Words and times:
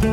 Moin 0.00 0.08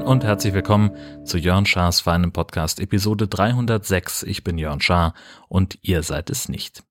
und 0.00 0.22
herzlich 0.22 0.54
willkommen 0.54 0.92
zu 1.24 1.36
Jörn 1.38 1.66
Schars 1.66 2.00
feinem 2.00 2.30
Podcast 2.30 2.78
Episode 2.78 3.26
306. 3.26 4.22
Ich 4.22 4.44
bin 4.44 4.56
Jörn 4.56 4.80
Schaar 4.80 5.14
und 5.48 5.80
ihr 5.82 6.04
seid 6.04 6.30
es 6.30 6.48
nicht. 6.48 6.84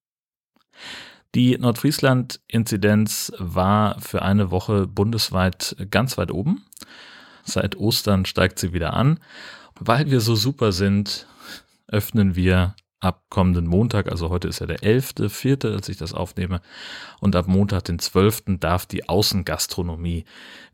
Die 1.33 1.57
Nordfriesland-Inzidenz 1.57 3.31
war 3.37 4.01
für 4.01 4.21
eine 4.21 4.51
Woche 4.51 4.85
bundesweit 4.85 5.77
ganz 5.89 6.17
weit 6.17 6.31
oben. 6.31 6.65
Seit 7.45 7.77
Ostern 7.77 8.25
steigt 8.25 8.59
sie 8.59 8.73
wieder 8.73 8.91
an. 8.93 9.21
Weil 9.79 10.11
wir 10.11 10.19
so 10.19 10.35
super 10.35 10.73
sind, 10.73 11.25
öffnen 11.87 12.35
wir 12.35 12.75
ab 13.01 13.25
kommenden 13.29 13.65
Montag, 13.65 14.09
also 14.09 14.29
heute 14.29 14.47
ist 14.47 14.59
ja 14.59 14.67
der 14.67 14.79
11.4., 14.79 15.73
als 15.73 15.89
ich 15.89 15.97
das 15.97 16.13
aufnehme, 16.13 16.61
und 17.19 17.35
ab 17.35 17.47
Montag, 17.47 17.83
den 17.85 17.99
12., 17.99 18.59
darf 18.59 18.85
die 18.85 19.09
Außengastronomie 19.09 20.25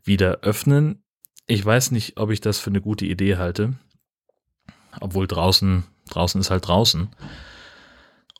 wieder 0.04 0.40
öffnen. 0.42 1.02
Ich 1.46 1.64
weiß 1.64 1.90
nicht, 1.90 2.18
ob 2.18 2.30
ich 2.30 2.40
das 2.40 2.58
für 2.58 2.70
eine 2.70 2.82
gute 2.82 3.06
Idee 3.06 3.36
halte. 3.36 3.74
Obwohl 5.00 5.26
draußen, 5.26 5.84
draußen 6.10 6.40
ist 6.40 6.50
halt 6.50 6.68
draußen. 6.68 7.08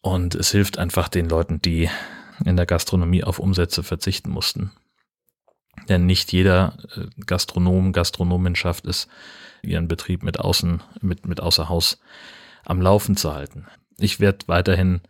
Und 0.02 0.34
es 0.34 0.50
hilft 0.50 0.78
einfach 0.78 1.08
den 1.08 1.28
Leuten, 1.28 1.60
die 1.62 1.88
in 2.44 2.56
der 2.56 2.66
Gastronomie 2.66 3.24
auf 3.24 3.38
Umsätze 3.38 3.82
verzichten 3.82 4.30
mussten. 4.30 4.70
Denn 5.88 6.06
nicht 6.06 6.32
jeder 6.32 6.76
äh, 6.94 7.06
Gastronom, 7.24 7.92
Gastronomin 7.92 8.54
schafft 8.54 8.86
es, 8.86 9.08
ihren 9.62 9.88
Betrieb 9.88 10.22
mit 10.22 10.38
außen, 10.38 10.82
mit, 11.00 11.26
mit 11.26 11.40
außer 11.40 11.68
Haus 11.68 11.98
am 12.64 12.80
Laufen 12.80 13.16
zu 13.16 13.34
halten. 13.34 13.66
Ich 13.98 14.20
werde 14.20 14.46
weiterhin 14.46 15.00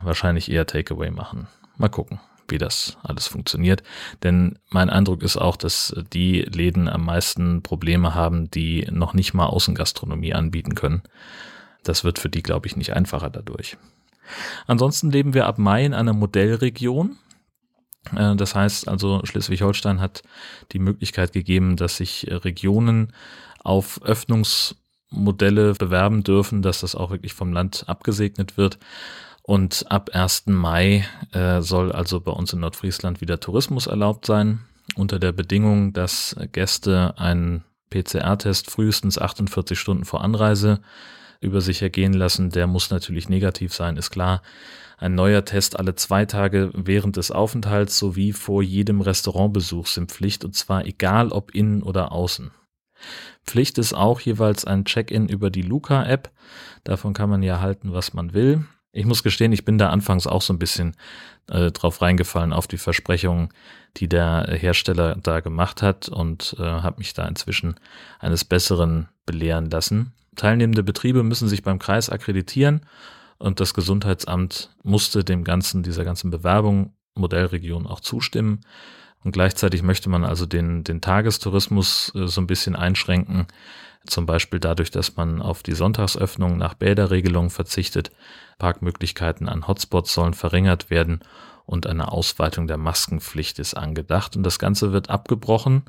wahrscheinlich 0.00 0.50
eher 0.50 0.66
Takeaway 0.66 1.10
machen. 1.10 1.48
Mal 1.76 1.88
gucken 1.88 2.20
wie 2.48 2.58
das 2.58 2.96
alles 3.02 3.26
funktioniert. 3.26 3.82
Denn 4.22 4.58
mein 4.70 4.90
Eindruck 4.90 5.22
ist 5.22 5.36
auch, 5.36 5.56
dass 5.56 5.94
die 6.12 6.42
Läden 6.42 6.88
am 6.88 7.04
meisten 7.04 7.62
Probleme 7.62 8.14
haben, 8.14 8.50
die 8.50 8.86
noch 8.90 9.14
nicht 9.14 9.34
mal 9.34 9.46
Außengastronomie 9.46 10.34
anbieten 10.34 10.74
können. 10.74 11.02
Das 11.84 12.04
wird 12.04 12.18
für 12.18 12.28
die, 12.28 12.42
glaube 12.42 12.66
ich, 12.66 12.76
nicht 12.76 12.94
einfacher 12.94 13.30
dadurch. 13.30 13.76
Ansonsten 14.66 15.10
leben 15.10 15.34
wir 15.34 15.46
ab 15.46 15.58
Mai 15.58 15.84
in 15.84 15.94
einer 15.94 16.12
Modellregion. 16.12 17.16
Äh, 18.14 18.36
das 18.36 18.54
heißt 18.54 18.88
also, 18.88 19.20
Schleswig-Holstein 19.24 20.00
hat 20.00 20.22
die 20.72 20.78
Möglichkeit 20.78 21.32
gegeben, 21.32 21.76
dass 21.76 21.98
sich 21.98 22.26
Regionen 22.28 23.12
auf 23.62 24.00
Öffnungsmodelle 25.10 25.74
bewerben 25.74 26.22
dürfen, 26.22 26.62
dass 26.62 26.80
das 26.80 26.94
auch 26.94 27.10
wirklich 27.10 27.34
vom 27.34 27.52
Land 27.52 27.84
abgesegnet 27.86 28.56
wird. 28.56 28.78
Und 29.42 29.86
ab 29.88 30.10
1. 30.12 30.46
Mai 30.46 31.06
äh, 31.32 31.62
soll 31.62 31.92
also 31.92 32.20
bei 32.20 32.32
uns 32.32 32.52
in 32.52 32.60
Nordfriesland 32.60 33.20
wieder 33.20 33.40
Tourismus 33.40 33.86
erlaubt 33.86 34.26
sein, 34.26 34.60
unter 34.94 35.18
der 35.18 35.32
Bedingung, 35.32 35.92
dass 35.94 36.36
Gäste 36.52 37.14
einen 37.16 37.64
PCR-Test 37.90 38.70
frühestens 38.70 39.16
48 39.18 39.78
Stunden 39.78 40.04
vor 40.04 40.22
Anreise 40.22 40.80
über 41.40 41.62
sich 41.62 41.80
ergehen 41.80 42.12
lassen. 42.12 42.50
Der 42.50 42.66
muss 42.66 42.90
natürlich 42.90 43.30
negativ 43.30 43.72
sein, 43.72 43.96
ist 43.96 44.10
klar. 44.10 44.42
Ein 44.98 45.14
neuer 45.14 45.44
Test 45.44 45.78
alle 45.78 45.94
zwei 45.94 46.26
Tage 46.26 46.70
während 46.74 47.16
des 47.16 47.30
Aufenthalts 47.30 47.98
sowie 47.98 48.32
vor 48.32 48.62
jedem 48.62 49.00
Restaurantbesuch 49.00 49.86
sind 49.86 50.10
Pflicht 50.10 50.44
und 50.44 50.56
zwar 50.56 50.84
egal 50.84 51.30
ob 51.30 51.54
innen 51.54 51.82
oder 51.82 52.12
außen. 52.12 52.50
Pflicht 53.46 53.78
ist 53.78 53.94
auch 53.94 54.20
jeweils 54.20 54.64
ein 54.64 54.84
Check-in 54.84 55.28
über 55.28 55.50
die 55.50 55.62
Luca-App. 55.62 56.30
Davon 56.84 57.14
kann 57.14 57.30
man 57.30 57.42
ja 57.42 57.60
halten, 57.60 57.92
was 57.92 58.14
man 58.14 58.34
will. 58.34 58.64
Ich 58.92 59.04
muss 59.04 59.22
gestehen, 59.22 59.52
ich 59.52 59.64
bin 59.64 59.78
da 59.78 59.90
anfangs 59.90 60.26
auch 60.26 60.42
so 60.42 60.52
ein 60.52 60.58
bisschen 60.58 60.96
äh, 61.48 61.70
drauf 61.70 62.00
reingefallen 62.02 62.52
auf 62.52 62.66
die 62.66 62.78
Versprechungen, 62.78 63.50
die 63.96 64.08
der 64.08 64.46
Hersteller 64.50 65.16
da 65.16 65.40
gemacht 65.40 65.82
hat 65.82 66.08
und 66.08 66.56
äh, 66.58 66.62
habe 66.62 66.98
mich 66.98 67.14
da 67.14 67.26
inzwischen 67.26 67.76
eines 68.18 68.44
Besseren 68.44 69.08
belehren 69.26 69.70
lassen. 69.70 70.12
Teilnehmende 70.36 70.82
Betriebe 70.82 71.22
müssen 71.22 71.48
sich 71.48 71.62
beim 71.62 71.78
Kreis 71.78 72.10
akkreditieren 72.10 72.82
und 73.38 73.60
das 73.60 73.74
Gesundheitsamt 73.74 74.70
musste 74.82 75.24
dem 75.24 75.44
ganzen, 75.44 75.82
dieser 75.82 76.04
ganzen 76.04 76.30
Bewerbung 76.30 76.94
Modellregion 77.14 77.86
auch 77.86 78.00
zustimmen. 78.00 78.60
Und 79.28 79.32
gleichzeitig 79.32 79.82
möchte 79.82 80.08
man 80.08 80.24
also 80.24 80.46
den, 80.46 80.84
den 80.84 81.02
Tagestourismus 81.02 82.12
äh, 82.14 82.28
so 82.28 82.40
ein 82.40 82.46
bisschen 82.46 82.74
einschränken, 82.74 83.46
zum 84.06 84.24
Beispiel 84.24 84.58
dadurch, 84.58 84.90
dass 84.90 85.16
man 85.16 85.42
auf 85.42 85.62
die 85.62 85.74
Sonntagsöffnung 85.74 86.56
nach 86.56 86.72
Bäderregelungen 86.72 87.50
verzichtet. 87.50 88.10
Parkmöglichkeiten 88.58 89.46
an 89.46 89.68
Hotspots 89.68 90.14
sollen 90.14 90.32
verringert 90.32 90.88
werden 90.88 91.20
und 91.66 91.86
eine 91.86 92.10
Ausweitung 92.10 92.68
der 92.68 92.78
Maskenpflicht 92.78 93.58
ist 93.58 93.74
angedacht. 93.74 94.34
Und 94.34 94.44
das 94.44 94.58
Ganze 94.58 94.92
wird 94.92 95.10
abgebrochen, 95.10 95.82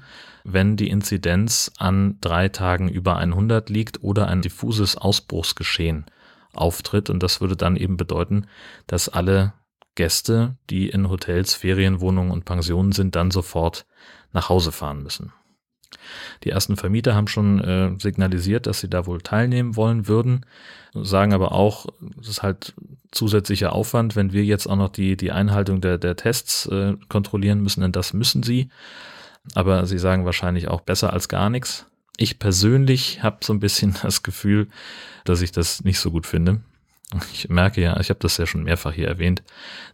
wenn 0.43 0.75
die 0.75 0.89
Inzidenz 0.89 1.71
an 1.77 2.17
drei 2.19 2.49
Tagen 2.49 2.89
über 2.89 3.15
100 3.15 3.69
liegt 3.69 4.03
oder 4.03 4.27
ein 4.27 4.41
diffuses 4.41 4.97
Ausbruchsgeschehen 4.97 6.07
auftritt. 6.53 7.09
Und 7.09 7.23
das 7.23 7.39
würde 7.39 7.55
dann 7.55 7.77
eben 7.77 7.95
bedeuten, 7.95 8.47
dass 8.85 9.07
alle 9.07 9.53
Gäste, 9.99 10.55
die 10.69 10.87
in 10.87 11.09
Hotels, 11.09 11.55
Ferienwohnungen 11.55 12.31
und 12.31 12.45
Pensionen 12.45 12.93
sind, 12.93 13.17
dann 13.17 13.31
sofort 13.31 13.85
nach 14.31 14.47
Hause 14.47 14.71
fahren 14.71 15.03
müssen. 15.03 15.33
Die 16.45 16.51
ersten 16.51 16.77
Vermieter 16.77 17.15
haben 17.15 17.27
schon 17.27 17.59
äh, 17.59 17.91
signalisiert, 17.99 18.65
dass 18.65 18.79
sie 18.79 18.89
da 18.89 19.05
wohl 19.05 19.19
teilnehmen 19.19 19.75
wollen 19.75 20.07
würden, 20.07 20.45
sagen 20.93 21.33
aber 21.33 21.51
auch, 21.51 21.87
es 22.21 22.29
ist 22.29 22.43
halt 22.43 22.75
zusätzlicher 23.11 23.73
Aufwand, 23.73 24.15
wenn 24.15 24.31
wir 24.31 24.45
jetzt 24.45 24.67
auch 24.67 24.77
noch 24.77 24.87
die, 24.87 25.17
die 25.17 25.33
Einhaltung 25.33 25.81
der, 25.81 25.97
der 25.97 26.15
Tests 26.15 26.65
äh, 26.67 26.95
kontrollieren 27.09 27.59
müssen, 27.59 27.81
denn 27.81 27.91
das 27.91 28.13
müssen 28.13 28.41
sie. 28.41 28.69
Aber 29.53 29.85
sie 29.85 29.99
sagen 29.99 30.23
wahrscheinlich 30.23 30.69
auch 30.69 30.79
besser 30.79 31.11
als 31.11 31.27
gar 31.27 31.49
nichts. 31.49 31.87
Ich 32.15 32.39
persönlich 32.39 33.21
habe 33.21 33.39
so 33.41 33.51
ein 33.51 33.59
bisschen 33.59 33.97
das 34.01 34.23
Gefühl, 34.23 34.69
dass 35.25 35.41
ich 35.41 35.51
das 35.51 35.83
nicht 35.83 35.99
so 35.99 36.09
gut 36.09 36.25
finde. 36.25 36.61
Ich 37.33 37.49
merke 37.49 37.81
ja, 37.81 37.99
ich 37.99 38.09
habe 38.09 38.19
das 38.19 38.37
ja 38.37 38.45
schon 38.45 38.63
mehrfach 38.63 38.93
hier 38.93 39.07
erwähnt, 39.07 39.43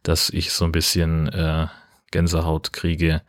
dass 0.03 0.29
ich 0.29 0.51
so 0.51 0.65
ein 0.65 0.71
bisschen 0.71 1.29
äh, 1.29 1.67
Gänsehaut 2.11 2.73
kriege, 2.73 3.21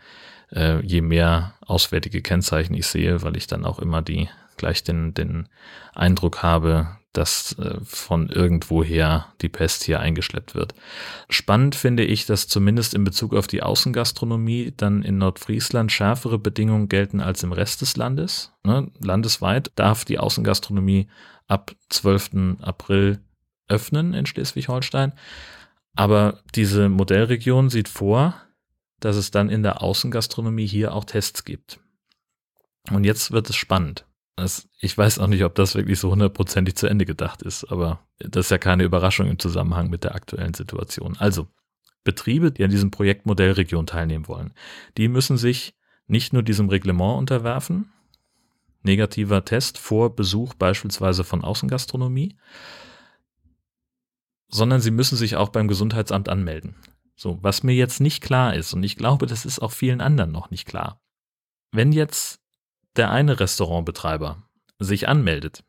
äh, 0.52 0.80
je 0.84 1.00
mehr 1.00 1.54
auswärtige 1.60 2.22
Kennzeichen 2.22 2.74
ich 2.74 2.86
sehe, 2.86 3.22
weil 3.22 3.36
ich 3.36 3.46
dann 3.46 3.64
auch 3.64 3.78
immer 3.78 4.02
die 4.02 4.28
gleich 4.56 4.82
den, 4.82 5.14
den 5.14 5.48
Eindruck 5.94 6.42
habe, 6.42 6.96
dass 7.12 7.58
äh, 7.58 7.78
von 7.84 8.28
irgendwoher 8.28 9.26
die 9.40 9.48
Pest 9.48 9.84
hier 9.84 10.00
eingeschleppt 10.00 10.54
wird. 10.54 10.74
Spannend 11.28 11.74
finde 11.74 12.04
ich, 12.04 12.26
dass 12.26 12.48
zumindest 12.48 12.94
in 12.94 13.04
Bezug 13.04 13.34
auf 13.34 13.46
die 13.46 13.62
Außengastronomie 13.62 14.74
dann 14.76 15.02
in 15.02 15.18
Nordfriesland 15.18 15.92
schärfere 15.92 16.38
Bedingungen 16.38 16.88
gelten 16.88 17.20
als 17.20 17.42
im 17.42 17.52
Rest 17.52 17.80
des 17.80 17.96
Landes. 17.96 18.52
Ne? 18.64 18.90
Landesweit 19.00 19.70
darf 19.76 20.04
die 20.04 20.18
Außengastronomie 20.18 21.08
ab 21.48 21.74
12. 21.88 22.58
April 22.60 23.20
öffnen 23.68 24.14
in 24.14 24.26
Schleswig-Holstein. 24.26 25.12
Aber 25.94 26.40
diese 26.54 26.88
Modellregion 26.88 27.70
sieht 27.70 27.88
vor, 27.88 28.34
dass 29.00 29.16
es 29.16 29.30
dann 29.30 29.48
in 29.48 29.62
der 29.62 29.82
Außengastronomie 29.82 30.66
hier 30.66 30.94
auch 30.94 31.04
Tests 31.04 31.44
gibt. 31.44 31.80
Und 32.90 33.04
jetzt 33.04 33.32
wird 33.32 33.50
es 33.50 33.56
spannend. 33.56 34.06
Das, 34.36 34.68
ich 34.80 34.96
weiß 34.96 35.18
auch 35.18 35.28
nicht, 35.28 35.44
ob 35.44 35.54
das 35.54 35.74
wirklich 35.74 35.98
so 35.98 36.10
hundertprozentig 36.10 36.76
zu 36.76 36.86
Ende 36.86 37.06
gedacht 37.06 37.42
ist, 37.42 37.64
aber 37.64 38.06
das 38.18 38.46
ist 38.46 38.50
ja 38.50 38.58
keine 38.58 38.84
Überraschung 38.84 39.28
im 39.28 39.38
Zusammenhang 39.38 39.88
mit 39.88 40.04
der 40.04 40.14
aktuellen 40.14 40.52
Situation. 40.52 41.16
Also, 41.18 41.48
Betriebe, 42.04 42.52
die 42.52 42.62
an 42.62 42.70
diesem 42.70 42.90
Projekt 42.90 43.26
Modellregion 43.26 43.86
teilnehmen 43.86 44.28
wollen, 44.28 44.52
die 44.98 45.08
müssen 45.08 45.38
sich 45.38 45.74
nicht 46.06 46.32
nur 46.32 46.42
diesem 46.42 46.68
Reglement 46.68 47.18
unterwerfen, 47.18 47.90
negativer 48.82 49.44
Test 49.44 49.78
vor 49.78 50.14
Besuch 50.14 50.54
beispielsweise 50.54 51.24
von 51.24 51.42
Außengastronomie, 51.42 52.36
sondern 54.48 54.80
sie 54.80 54.90
müssen 54.90 55.16
sich 55.16 55.36
auch 55.36 55.48
beim 55.48 55.68
Gesundheitsamt 55.68 56.28
anmelden. 56.28 56.74
So, 57.16 57.38
was 57.42 57.62
mir 57.62 57.74
jetzt 57.74 58.00
nicht 58.00 58.22
klar 58.22 58.54
ist, 58.54 58.74
und 58.74 58.82
ich 58.82 58.96
glaube, 58.96 59.26
das 59.26 59.46
ist 59.46 59.60
auch 59.60 59.72
vielen 59.72 60.00
anderen 60.00 60.32
noch 60.32 60.50
nicht 60.50 60.66
klar. 60.66 61.00
Wenn 61.72 61.92
jetzt 61.92 62.40
der 62.96 63.10
eine 63.10 63.40
Restaurantbetreiber 63.40 64.42
sich 64.78 65.08
anmeldet 65.08 65.64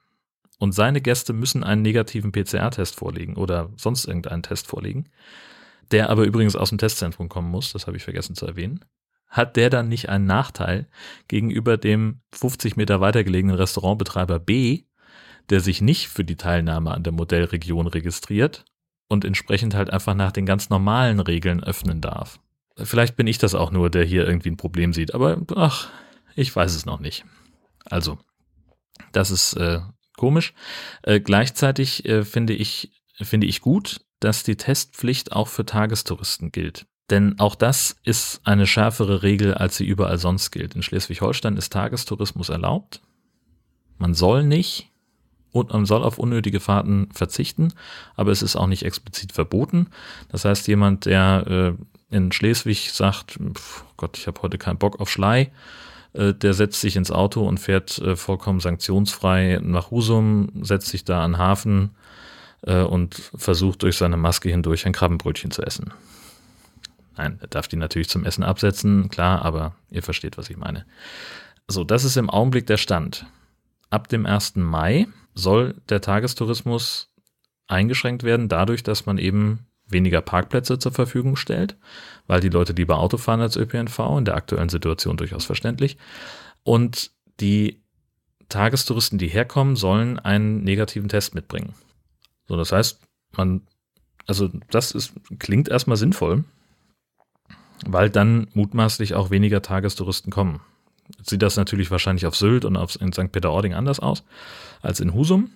und 0.60 0.74
seine 0.74 1.02
Gäste 1.02 1.34
müssen 1.34 1.64
einen 1.64 1.82
negativen 1.82 2.32
PCR-Test 2.32 2.96
vorlegen 2.96 3.36
oder 3.36 3.72
sonst 3.78 4.06
irgendeinen 4.06 4.44
Test 4.44 4.68
vorlegen, 4.68 5.10
der 5.92 6.10
aber 6.10 6.24
übrigens 6.24 6.56
aus 6.56 6.70
dem 6.70 6.78
Testzentrum 6.78 7.30
kommen 7.30 7.50
muss, 7.50 7.72
das 7.72 7.88
habe 7.88 7.98
ich 7.98 8.04
vergessen 8.04 8.36
zu 8.36 8.46
erwähnen, 8.46 8.84
hat 9.28 9.56
der 9.56 9.70
dann 9.70 9.88
nicht 9.88 10.10
einen 10.10 10.26
Nachteil 10.26 10.88
gegenüber 11.28 11.78
dem 11.78 12.22
50 12.34 12.76
Meter 12.76 13.02
weitergelegenen 13.02 13.56
Restaurantbetreiber 13.56 14.40
B, 14.40 14.84
der 15.50 15.62
sich 15.62 15.82
nicht 15.82 16.08
für 16.08 16.24
die 16.24 16.36
Teilnahme 16.36 16.92
an 16.92 17.04
der 17.04 17.14
Modellregion 17.14 17.88
registriert 17.88 18.66
und 19.08 19.26
entsprechend 19.26 19.76
halt 19.76 19.90
einfach 19.90 20.14
nach 20.14 20.32
den 20.32 20.46
ganz 20.46 20.70
normalen 20.70 21.20
Regeln 21.20 21.64
öffnen 21.64 22.02
darf. 22.02 22.40
Vielleicht 22.78 23.16
bin 23.16 23.28
ich 23.28 23.38
das 23.38 23.56
auch 23.56 23.72
nur, 23.72 23.90
der 23.90 24.04
hier 24.04 24.28
irgendwie 24.28 24.50
ein 24.50 24.58
Problem 24.58 24.94
sieht, 24.94 25.14
aber 25.14 25.42
ach, 25.56 25.90
ich 26.36 26.56
weiß 26.56 26.76
es 26.76 26.86
noch 26.86 27.00
nicht. 27.00 27.26
Also, 27.86 28.20
das 29.12 29.32
ist 29.32 29.54
äh, 29.54 29.80
komisch. 30.16 30.54
Äh, 31.04 31.20
gleichzeitig 31.20 32.06
äh, 32.06 32.24
finde 32.24 32.54
ich 32.54 32.92
finde 33.20 33.48
ich 33.48 33.62
gut, 33.62 34.02
dass 34.20 34.44
die 34.44 34.58
Testpflicht 34.58 35.32
auch 35.32 35.48
für 35.48 35.66
Tagestouristen 35.66 36.52
gilt. 36.52 36.86
Denn 37.10 37.40
auch 37.40 37.56
das 37.56 37.96
ist 38.04 38.42
eine 38.44 38.68
schärfere 38.68 39.24
Regel, 39.24 39.54
als 39.54 39.78
sie 39.78 39.86
überall 39.86 40.18
sonst 40.18 40.52
gilt. 40.52 40.76
In 40.76 40.84
Schleswig-Holstein 40.84 41.56
ist 41.56 41.72
Tagestourismus 41.72 42.50
erlaubt. 42.50 43.02
Man 43.98 44.14
soll 44.14 44.44
nicht 44.44 44.92
und 45.58 45.74
man 45.74 45.86
soll 45.86 46.04
auf 46.04 46.18
unnötige 46.18 46.60
Fahrten 46.60 47.10
verzichten, 47.14 47.74
aber 48.16 48.32
es 48.32 48.42
ist 48.42 48.56
auch 48.56 48.68
nicht 48.68 48.84
explizit 48.84 49.32
verboten. 49.32 49.88
Das 50.30 50.46
heißt, 50.46 50.68
jemand, 50.68 51.06
der 51.06 51.76
äh, 52.12 52.16
in 52.16 52.32
Schleswig 52.32 52.92
sagt, 52.92 53.40
pf, 53.54 53.84
Gott, 53.98 54.18
ich 54.18 54.28
habe 54.28 54.42
heute 54.42 54.58
keinen 54.58 54.78
Bock 54.78 55.00
auf 55.00 55.10
Schlei, 55.10 55.52
äh, 56.14 56.34
der 56.34 56.54
setzt 56.54 56.82
sich 56.82 56.96
ins 56.96 57.12
Auto 57.12 57.48
und 57.48 57.60
fährt 57.60 57.98
äh, 58.00 58.16
vollkommen 58.16 58.60
sanktionsfrei 58.60 59.60
nach 59.62 59.92
Husum, 59.92 60.50
setzt 60.62 60.88
sich 60.88 61.06
da 61.06 61.24
an 61.24 61.38
Hafen 61.38 61.92
äh, 62.62 62.82
und 62.82 63.16
versucht 63.36 63.84
durch 63.84 63.98
seine 63.98 64.18
Maske 64.18 64.50
hindurch 64.50 64.86
ein 64.86 64.94
Krabbenbrötchen 64.94 65.52
zu 65.52 65.62
essen. 65.62 65.94
Nein, 67.18 67.38
er 67.42 67.48
darf 67.48 67.68
die 67.68 67.78
natürlich 67.78 68.10
zum 68.10 68.26
Essen 68.26 68.44
absetzen, 68.44 69.10
klar, 69.10 69.44
aber 69.44 69.74
ihr 69.90 70.04
versteht, 70.04 70.38
was 70.38 70.50
ich 70.50 70.58
meine. 70.58 70.86
So, 71.68 71.84
das 71.84 72.04
ist 72.04 72.16
im 72.16 72.30
Augenblick 72.30 72.68
der 72.68 72.78
Stand. 72.78 73.26
Ab 73.90 74.08
dem 74.08 74.26
1. 74.26 74.56
Mai 74.58 75.08
soll 75.38 75.76
der 75.90 76.02
Tagestourismus 76.02 77.14
eingeschränkt 77.68 78.24
werden, 78.24 78.50
dadurch, 78.50 78.84
dass 78.84 79.06
man 79.06 79.18
eben 79.18 79.68
weniger 79.88 80.22
Parkplätze 80.22 80.80
zur 80.80 80.92
Verfügung 80.92 81.36
stellt, 81.36 81.78
weil 82.26 82.42
die 82.42 82.50
Leute 82.50 82.74
lieber 82.74 82.98
Auto 82.98 83.18
fahren 83.18 83.42
als 83.42 83.56
ÖPNV, 83.56 84.00
in 84.18 84.26
der 84.26 84.36
aktuellen 84.36 84.70
Situation 84.70 85.18
durchaus 85.18 85.46
verständlich. 85.46 85.98
Und 86.64 87.12
die 87.40 87.82
Tagestouristen, 88.50 89.18
die 89.18 89.28
herkommen, 89.28 89.76
sollen 89.76 90.20
einen 90.20 90.64
negativen 90.64 91.10
Test 91.10 91.36
mitbringen. 91.36 91.74
So, 92.48 92.58
das 92.58 92.72
heißt, 92.72 93.02
man, 93.36 93.62
also 94.26 94.50
das 94.72 94.92
ist, 94.92 95.14
klingt 95.40 95.70
erstmal 95.70 95.98
sinnvoll, 95.98 96.44
weil 97.86 98.10
dann 98.10 98.48
mutmaßlich 98.54 99.14
auch 99.14 99.30
weniger 99.30 99.62
Tagestouristen 99.62 100.32
kommen. 100.32 100.62
Sieht 101.24 101.42
das 101.42 101.58
natürlich 101.58 101.92
wahrscheinlich 101.92 102.26
auf 102.26 102.36
Sylt 102.36 102.66
und 102.66 102.78
auf, 102.78 103.00
in 103.00 103.14
St. 103.14 103.32
Peter-Ording 103.32 103.74
anders 103.74 104.00
aus 104.00 104.24
als 104.82 105.00
in 105.00 105.14
Husum. 105.14 105.52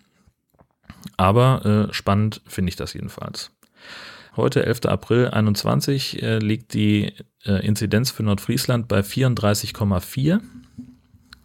Aber 1.18 1.90
äh, 1.90 1.94
spannend 1.94 2.42
finde 2.46 2.70
ich 2.70 2.76
das 2.76 2.94
jedenfalls. 2.94 3.52
Heute, 4.38 4.66
11. 4.66 4.86
April 4.86 5.28
21, 5.30 6.22
äh, 6.22 6.38
liegt 6.38 6.74
die 6.74 7.14
äh, 7.46 7.66
Inzidenz 7.66 8.12
für 8.12 8.24
Nordfriesland 8.24 8.88
bei 8.88 9.02
34,4. 9.02 10.40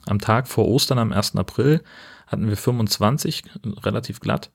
Am 0.07 0.19
Tag 0.21 0.47
vor 0.47 0.69
Ostern, 0.69 0.99
am 0.99 1.13
1. 1.13 1.35
April, 1.37 1.83
hatten 2.29 2.49
wir 2.49 2.57
25, 2.57 3.43
relativ 3.83 4.21
glatt. 4.21 4.53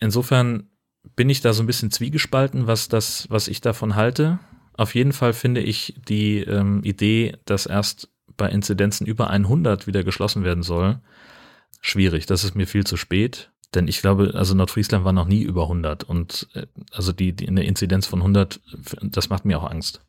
Insofern 0.00 0.68
bin 1.16 1.30
ich 1.30 1.40
da 1.40 1.52
so 1.52 1.62
ein 1.62 1.66
bisschen 1.66 1.90
zwiegespalten, 1.90 2.66
was 2.66 2.88
das, 2.88 3.26
was 3.30 3.48
ich 3.48 3.60
davon 3.60 3.96
halte. 3.96 4.38
Auf 4.76 4.94
jeden 4.94 5.12
Fall 5.12 5.32
finde 5.32 5.62
ich 5.62 5.94
die 6.08 6.40
ähm, 6.40 6.82
Idee, 6.84 7.36
dass 7.46 7.66
erst 7.66 8.08
bei 8.40 8.48
Inzidenzen 8.48 9.06
über 9.06 9.28
100 9.28 9.86
wieder 9.86 10.02
geschlossen 10.02 10.44
werden 10.44 10.62
soll, 10.62 10.98
schwierig. 11.82 12.24
Das 12.24 12.42
ist 12.42 12.56
mir 12.56 12.66
viel 12.66 12.86
zu 12.86 12.96
spät. 12.96 13.50
Denn 13.74 13.86
ich 13.86 14.00
glaube, 14.00 14.32
also 14.34 14.54
Nordfriesland 14.54 15.04
war 15.04 15.12
noch 15.12 15.26
nie 15.26 15.42
über 15.42 15.64
100 15.64 16.02
und 16.02 16.48
äh, 16.54 16.66
also 16.90 17.12
die, 17.12 17.32
die 17.34 17.46
eine 17.46 17.64
Inzidenz 17.64 18.06
von 18.06 18.20
100, 18.20 18.60
das 19.02 19.28
macht 19.28 19.44
mir 19.44 19.58
auch 19.58 19.70
Angst. 19.70 20.00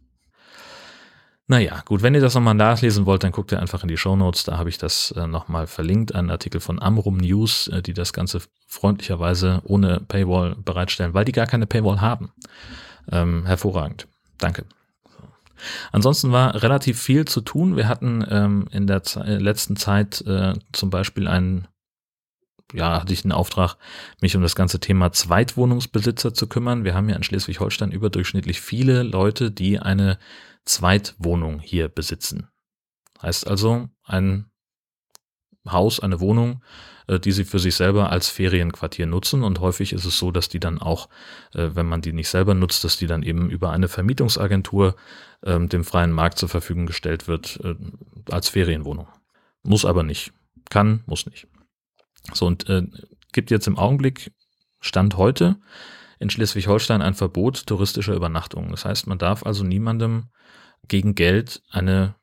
Naja, 1.47 1.83
gut, 1.85 2.01
wenn 2.01 2.15
ihr 2.15 2.21
das 2.21 2.33
nochmal 2.33 2.55
nachlesen 2.55 3.05
wollt, 3.05 3.23
dann 3.23 3.33
guckt 3.33 3.51
ihr 3.51 3.59
einfach 3.59 3.83
in 3.83 3.89
die 3.89 3.97
Show 3.97 4.15
Notes, 4.15 4.45
da 4.45 4.57
habe 4.57 4.69
ich 4.69 4.77
das 4.77 5.11
äh, 5.11 5.27
nochmal 5.27 5.67
verlinkt, 5.67 6.15
einen 6.15 6.31
Artikel 6.31 6.61
von 6.61 6.81
Amrum 6.81 7.17
News, 7.17 7.67
äh, 7.67 7.83
die 7.83 7.93
das 7.93 8.13
Ganze 8.13 8.41
freundlicherweise 8.67 9.61
ohne 9.65 9.99
Paywall 9.99 10.55
bereitstellen, 10.55 11.13
weil 11.13 11.25
die 11.25 11.33
gar 11.33 11.47
keine 11.47 11.67
Paywall 11.67 12.01
haben. 12.01 12.31
Ähm, 13.11 13.45
hervorragend. 13.45 14.07
Danke. 14.39 14.65
Ansonsten 15.91 16.31
war 16.31 16.61
relativ 16.61 17.01
viel 17.01 17.25
zu 17.25 17.41
tun. 17.41 17.75
Wir 17.75 17.87
hatten 17.87 18.25
ähm, 18.29 18.67
in 18.71 18.87
der 18.87 19.03
Ze 19.03 19.21
äh, 19.21 19.37
letzten 19.37 19.75
Zeit 19.75 20.21
äh, 20.21 20.53
zum 20.71 20.89
Beispiel 20.89 21.27
einen, 21.27 21.67
ja, 22.73 23.01
hatte 23.01 23.13
ich 23.13 23.23
den 23.23 23.31
Auftrag, 23.31 23.77
mich 24.21 24.35
um 24.35 24.41
das 24.41 24.55
ganze 24.55 24.79
Thema 24.79 25.11
Zweitwohnungsbesitzer 25.11 26.33
zu 26.33 26.47
kümmern. 26.47 26.83
Wir 26.83 26.93
haben 26.93 27.09
ja 27.09 27.15
in 27.15 27.23
Schleswig-Holstein 27.23 27.91
überdurchschnittlich 27.91 28.61
viele 28.61 29.03
Leute, 29.03 29.51
die 29.51 29.79
eine 29.79 30.17
Zweitwohnung 30.65 31.59
hier 31.59 31.87
besitzen. 31.89 32.47
Heißt 33.21 33.47
also, 33.47 33.89
ein 34.03 34.50
Haus, 35.69 35.99
eine 35.99 36.19
Wohnung, 36.19 36.63
äh, 37.07 37.19
die 37.19 37.31
sie 37.31 37.45
für 37.45 37.59
sich 37.59 37.75
selber 37.75 38.09
als 38.09 38.29
Ferienquartier 38.29 39.05
nutzen. 39.05 39.43
Und 39.43 39.59
häufig 39.59 39.93
ist 39.93 40.05
es 40.05 40.17
so, 40.17 40.31
dass 40.31 40.49
die 40.49 40.59
dann 40.59 40.79
auch, 40.79 41.09
äh, 41.53 41.69
wenn 41.73 41.85
man 41.85 42.01
die 42.01 42.13
nicht 42.13 42.29
selber 42.29 42.53
nutzt, 42.53 42.83
dass 42.83 42.97
die 42.97 43.07
dann 43.07 43.23
eben 43.23 43.49
über 43.49 43.71
eine 43.71 43.87
Vermietungsagentur 43.87 44.95
ähm, 45.43 45.69
dem 45.69 45.83
freien 45.83 46.11
Markt 46.11 46.37
zur 46.37 46.49
Verfügung 46.49 46.85
gestellt 46.85 47.27
wird 47.27 47.59
äh, 47.63 47.75
als 48.29 48.49
Ferienwohnung. 48.49 49.07
Muss 49.63 49.85
aber 49.85 50.03
nicht. 50.03 50.33
Kann, 50.69 51.03
muss 51.05 51.25
nicht. 51.25 51.47
So, 52.33 52.45
und 52.45 52.69
äh, 52.69 52.87
gibt 53.33 53.51
jetzt 53.51 53.67
im 53.67 53.77
Augenblick, 53.77 54.31
Stand 54.79 55.17
heute, 55.17 55.57
in 56.19 56.29
Schleswig-Holstein 56.29 57.01
ein 57.01 57.13
Verbot 57.13 57.65
touristischer 57.65 58.13
Übernachtungen. 58.13 58.71
Das 58.71 58.85
heißt, 58.85 59.07
man 59.07 59.17
darf 59.17 59.45
also 59.45 59.63
niemandem 59.63 60.29
gegen 60.87 61.15
Geld 61.15 61.61
eine 61.69 62.15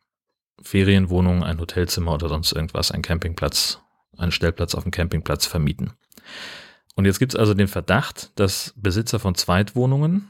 Ferienwohnung, 0.62 1.42
ein 1.44 1.60
Hotelzimmer 1.60 2.14
oder 2.14 2.28
sonst 2.28 2.52
irgendwas, 2.52 2.90
ein 2.90 3.02
Campingplatz 3.02 3.80
einen 4.18 4.32
Stellplatz 4.32 4.74
auf 4.74 4.82
dem 4.82 4.92
Campingplatz 4.92 5.46
vermieten. 5.46 5.92
Und 6.94 7.04
jetzt 7.04 7.18
gibt 7.18 7.34
es 7.34 7.38
also 7.38 7.54
den 7.54 7.68
Verdacht, 7.68 8.32
dass 8.38 8.74
Besitzer 8.76 9.18
von 9.18 9.34
Zweitwohnungen 9.34 10.28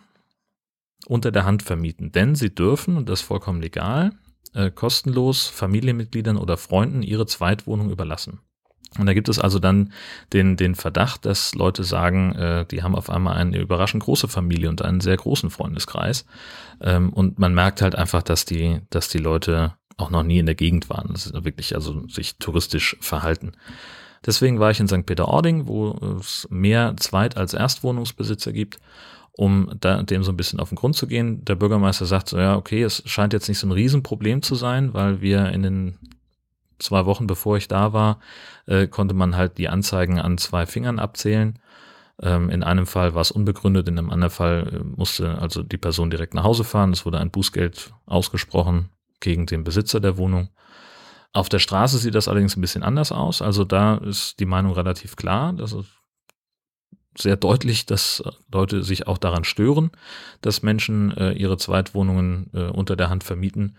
unter 1.06 1.32
der 1.32 1.44
Hand 1.44 1.62
vermieten, 1.62 2.12
denn 2.12 2.34
sie 2.34 2.54
dürfen, 2.54 2.96
und 2.96 3.08
das 3.08 3.20
ist 3.20 3.26
vollkommen 3.26 3.62
legal, 3.62 4.12
äh, 4.52 4.70
kostenlos 4.70 5.46
Familienmitgliedern 5.46 6.36
oder 6.36 6.56
Freunden 6.56 7.02
ihre 7.02 7.26
Zweitwohnung 7.26 7.90
überlassen. 7.90 8.40
Und 8.98 9.06
da 9.06 9.12
gibt 9.12 9.28
es 9.28 9.38
also 9.38 9.58
dann 9.58 9.92
den, 10.32 10.56
den 10.56 10.74
Verdacht, 10.74 11.26
dass 11.26 11.54
Leute 11.54 11.84
sagen, 11.84 12.34
äh, 12.34 12.66
die 12.66 12.82
haben 12.82 12.94
auf 12.94 13.10
einmal 13.10 13.36
eine 13.36 13.58
überraschend 13.58 14.02
große 14.02 14.28
Familie 14.28 14.68
und 14.68 14.82
einen 14.82 15.00
sehr 15.00 15.16
großen 15.16 15.50
Freundeskreis. 15.50 16.24
Ähm, 16.80 17.12
und 17.12 17.38
man 17.38 17.54
merkt 17.54 17.82
halt 17.82 17.94
einfach, 17.94 18.22
dass 18.22 18.46
die, 18.46 18.80
dass 18.90 19.08
die 19.08 19.18
Leute 19.18 19.74
auch 19.98 20.10
noch 20.10 20.22
nie 20.22 20.38
in 20.38 20.46
der 20.46 20.54
Gegend 20.54 20.88
waren. 20.88 21.10
Das 21.12 21.26
ist 21.26 21.44
wirklich 21.44 21.74
also 21.74 22.06
sich 22.08 22.38
touristisch 22.38 22.96
verhalten. 23.00 23.52
Deswegen 24.24 24.58
war 24.58 24.70
ich 24.70 24.80
in 24.80 24.88
St. 24.88 25.04
Peter-Ording, 25.04 25.66
wo 25.66 25.90
es 26.18 26.48
mehr 26.50 26.96
Zweit- 26.96 27.36
als 27.36 27.54
Erstwohnungsbesitzer 27.54 28.52
gibt, 28.52 28.78
um 29.32 29.70
da, 29.78 30.02
dem 30.02 30.24
so 30.24 30.32
ein 30.32 30.36
bisschen 30.36 30.60
auf 30.60 30.70
den 30.70 30.76
Grund 30.76 30.96
zu 30.96 31.06
gehen. 31.06 31.44
Der 31.44 31.54
Bürgermeister 31.54 32.06
sagt 32.06 32.28
so, 32.28 32.38
ja, 32.38 32.56
okay, 32.56 32.82
es 32.82 33.02
scheint 33.06 33.32
jetzt 33.32 33.48
nicht 33.48 33.58
so 33.58 33.66
ein 33.66 33.72
Riesenproblem 33.72 34.42
zu 34.42 34.54
sein, 34.54 34.94
weil 34.94 35.20
wir 35.20 35.50
in 35.50 35.62
den 35.62 35.98
zwei 36.78 37.06
Wochen, 37.06 37.26
bevor 37.26 37.56
ich 37.56 37.68
da 37.68 37.92
war, 37.92 38.20
äh, 38.66 38.86
konnte 38.86 39.14
man 39.14 39.36
halt 39.36 39.58
die 39.58 39.68
Anzeigen 39.68 40.18
an 40.18 40.38
zwei 40.38 40.66
Fingern 40.66 40.98
abzählen. 40.98 41.58
Ähm, 42.20 42.50
in 42.50 42.64
einem 42.64 42.86
Fall 42.86 43.14
war 43.14 43.20
es 43.20 43.30
unbegründet, 43.30 43.88
in 43.88 43.98
einem 43.98 44.10
anderen 44.10 44.32
Fall 44.32 44.68
äh, 44.72 44.84
musste 44.84 45.38
also 45.38 45.62
die 45.62 45.76
Person 45.76 46.10
direkt 46.10 46.34
nach 46.34 46.44
Hause 46.44 46.64
fahren. 46.64 46.92
Es 46.92 47.06
wurde 47.06 47.18
ein 47.18 47.30
Bußgeld 47.30 47.92
ausgesprochen 48.06 48.90
gegen 49.20 49.46
den 49.46 49.64
Besitzer 49.64 50.00
der 50.00 50.16
Wohnung. 50.16 50.50
Auf 51.32 51.48
der 51.48 51.58
Straße 51.58 51.98
sieht 51.98 52.14
das 52.14 52.28
allerdings 52.28 52.56
ein 52.56 52.60
bisschen 52.60 52.82
anders 52.82 53.12
aus. 53.12 53.42
Also 53.42 53.64
da 53.64 53.96
ist 53.96 54.40
die 54.40 54.46
Meinung 54.46 54.72
relativ 54.72 55.16
klar. 55.16 55.52
Das 55.52 55.72
ist 55.72 55.86
sehr 57.16 57.36
deutlich, 57.36 57.86
dass 57.86 58.22
Leute 58.52 58.82
sich 58.82 59.06
auch 59.06 59.18
daran 59.18 59.44
stören, 59.44 59.90
dass 60.40 60.62
Menschen 60.62 61.16
äh, 61.16 61.32
ihre 61.32 61.56
Zweitwohnungen 61.56 62.50
äh, 62.54 62.64
unter 62.64 62.96
der 62.96 63.10
Hand 63.10 63.24
vermieten. 63.24 63.76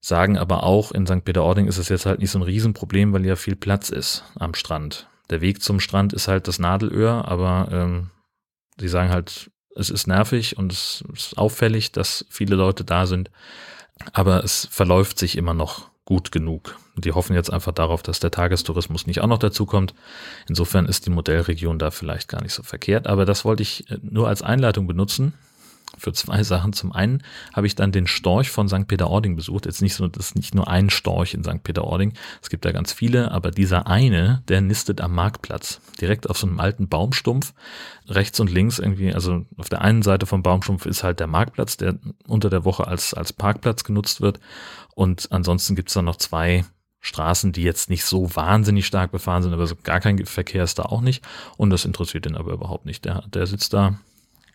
Sagen 0.00 0.38
aber 0.38 0.62
auch, 0.62 0.92
in 0.92 1.06
St. 1.06 1.24
Peter-Ording 1.24 1.66
ist 1.66 1.78
es 1.78 1.88
jetzt 1.88 2.06
halt 2.06 2.20
nicht 2.20 2.30
so 2.30 2.38
ein 2.38 2.42
Riesenproblem, 2.42 3.12
weil 3.12 3.26
ja 3.26 3.36
viel 3.36 3.56
Platz 3.56 3.90
ist 3.90 4.24
am 4.36 4.54
Strand. 4.54 5.08
Der 5.28 5.40
Weg 5.40 5.62
zum 5.62 5.80
Strand 5.80 6.12
ist 6.12 6.28
halt 6.28 6.48
das 6.48 6.58
Nadelöhr, 6.58 7.28
aber 7.28 7.68
ähm, 7.70 8.10
sie 8.78 8.88
sagen 8.88 9.10
halt, 9.10 9.50
es 9.76 9.90
ist 9.90 10.06
nervig 10.06 10.56
und 10.56 10.72
es 10.72 11.04
ist 11.12 11.38
auffällig, 11.38 11.92
dass 11.92 12.24
viele 12.28 12.56
Leute 12.56 12.84
da 12.84 13.06
sind. 13.06 13.30
Aber 14.12 14.44
es 14.44 14.68
verläuft 14.70 15.18
sich 15.18 15.36
immer 15.36 15.54
noch 15.54 15.90
gut 16.04 16.32
genug. 16.32 16.76
Die 16.96 17.12
hoffen 17.12 17.34
jetzt 17.34 17.52
einfach 17.52 17.72
darauf, 17.72 18.02
dass 18.02 18.18
der 18.20 18.32
Tagestourismus 18.32 19.06
nicht 19.06 19.20
auch 19.20 19.28
noch 19.28 19.38
dazukommt. 19.38 19.94
Insofern 20.48 20.86
ist 20.86 21.06
die 21.06 21.10
Modellregion 21.10 21.78
da 21.78 21.90
vielleicht 21.90 22.28
gar 22.28 22.42
nicht 22.42 22.52
so 22.52 22.62
verkehrt. 22.62 23.06
Aber 23.06 23.24
das 23.24 23.44
wollte 23.44 23.62
ich 23.62 23.88
äh, 23.90 23.98
nur 24.02 24.26
als 24.28 24.42
Einleitung 24.42 24.86
benutzen, 24.86 25.34
für 25.98 26.12
zwei 26.12 26.42
Sachen. 26.42 26.72
Zum 26.72 26.92
einen 26.92 27.22
habe 27.52 27.66
ich 27.66 27.74
dann 27.74 27.92
den 27.92 28.06
Storch 28.06 28.50
von 28.50 28.68
St. 28.68 28.86
Peter-Ording 28.86 29.36
besucht. 29.36 29.66
Jetzt 29.66 29.82
nicht 29.82 29.94
so, 29.94 30.08
das 30.08 30.28
ist 30.28 30.36
nicht 30.36 30.54
nur 30.54 30.68
ein 30.68 30.90
Storch 30.90 31.34
in 31.34 31.44
St. 31.44 31.62
Peter-Ording. 31.62 32.14
Es 32.42 32.50
gibt 32.50 32.64
da 32.64 32.72
ganz 32.72 32.92
viele, 32.92 33.30
aber 33.30 33.50
dieser 33.50 33.86
eine, 33.86 34.42
der 34.48 34.60
nistet 34.60 35.00
am 35.00 35.14
Marktplatz. 35.14 35.80
Direkt 36.00 36.28
auf 36.28 36.38
so 36.38 36.46
einem 36.46 36.60
alten 36.60 36.88
Baumstumpf. 36.88 37.52
Rechts 38.08 38.40
und 38.40 38.50
links 38.50 38.78
irgendwie, 38.78 39.12
also 39.14 39.44
auf 39.56 39.68
der 39.68 39.82
einen 39.82 40.02
Seite 40.02 40.26
vom 40.26 40.42
Baumstumpf 40.42 40.86
ist 40.86 41.04
halt 41.04 41.20
der 41.20 41.26
Marktplatz, 41.26 41.76
der 41.76 41.96
unter 42.26 42.50
der 42.50 42.64
Woche 42.64 42.86
als, 42.86 43.14
als 43.14 43.32
Parkplatz 43.32 43.84
genutzt 43.84 44.20
wird. 44.20 44.40
Und 44.94 45.30
ansonsten 45.32 45.76
gibt 45.76 45.88
es 45.90 45.94
dann 45.94 46.04
noch 46.04 46.16
zwei 46.16 46.64
Straßen, 47.00 47.52
die 47.52 47.62
jetzt 47.62 47.88
nicht 47.88 48.04
so 48.04 48.34
wahnsinnig 48.36 48.86
stark 48.86 49.10
befahren 49.10 49.42
sind, 49.42 49.54
aber 49.54 49.66
so 49.66 49.74
gar 49.82 50.00
kein 50.00 50.24
Verkehr 50.26 50.64
ist 50.64 50.78
da 50.78 50.82
auch 50.84 51.00
nicht. 51.00 51.24
Und 51.56 51.70
das 51.70 51.84
interessiert 51.84 52.26
ihn 52.26 52.36
aber 52.36 52.52
überhaupt 52.52 52.84
nicht. 52.84 53.06
Der, 53.06 53.24
der 53.32 53.46
sitzt 53.46 53.72
da, 53.72 53.98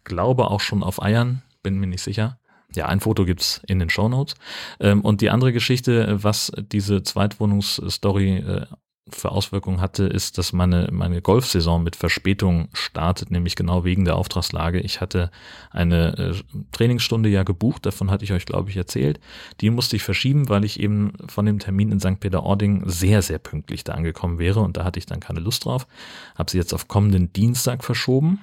glaube 0.06 0.50
auch 0.50 0.62
schon 0.62 0.84
auf 0.84 1.02
Eiern, 1.02 1.42
bin 1.64 1.78
mir 1.78 1.88
nicht 1.88 2.04
sicher. 2.04 2.40
Ja, 2.74 2.88
ein 2.88 3.00
Foto 3.00 3.26
gibt's 3.26 3.62
in 3.68 3.80
den 3.80 3.90
Show 3.90 4.10
Notes. 4.10 4.36
Ähm, 4.80 5.02
und 5.02 5.22
die 5.22 5.30
andere 5.30 5.54
Geschichte, 5.54 6.24
was 6.24 6.52
diese 6.58 7.04
Zweitwohnungsstory 7.04 8.38
äh, 8.38 8.66
für 9.08 9.32
Auswirkungen 9.32 9.82
hatte, 9.82 10.06
ist, 10.06 10.40
dass 10.40 10.52
meine, 10.52 10.90
meine 10.92 11.22
Golfsaison 11.22 11.84
mit 11.84 11.96
Verspätung 11.96 12.70
startet, 12.74 13.30
nämlich 13.30 13.56
genau 13.56 13.84
wegen 13.84 14.04
der 14.04 14.16
Auftragslage. 14.16 14.80
Ich 14.80 15.00
hatte 15.00 15.30
eine 15.70 16.18
äh, 16.18 16.34
Trainingsstunde 16.72 17.30
ja 17.30 17.44
gebucht, 17.44 17.86
davon 17.86 18.10
hatte 18.10 18.24
ich 18.24 18.34
euch, 18.34 18.48
glaube 18.48 18.72
ich, 18.72 18.78
erzählt. 18.78 19.20
Die 19.62 19.70
musste 19.70 19.96
ich 19.96 20.04
verschieben, 20.04 20.50
weil 20.50 20.66
ich 20.66 20.80
eben 20.80 21.14
von 21.28 21.46
dem 21.46 21.60
Termin 21.60 21.92
in 21.92 22.00
St. 22.00 22.20
Peter-Ording 22.20 22.90
sehr, 22.90 23.22
sehr 23.22 23.38
pünktlich 23.38 23.84
da 23.84 23.94
angekommen 23.94 24.40
wäre 24.40 24.62
und 24.62 24.76
da 24.76 24.84
hatte 24.84 24.98
ich 24.98 25.06
dann 25.06 25.20
keine 25.20 25.40
Lust 25.40 25.66
drauf. 25.66 25.86
Habe 26.36 26.50
sie 26.50 26.58
jetzt 26.58 26.74
auf 26.74 26.88
kommenden 26.88 27.32
Dienstag 27.32 27.84
verschoben 27.84 28.40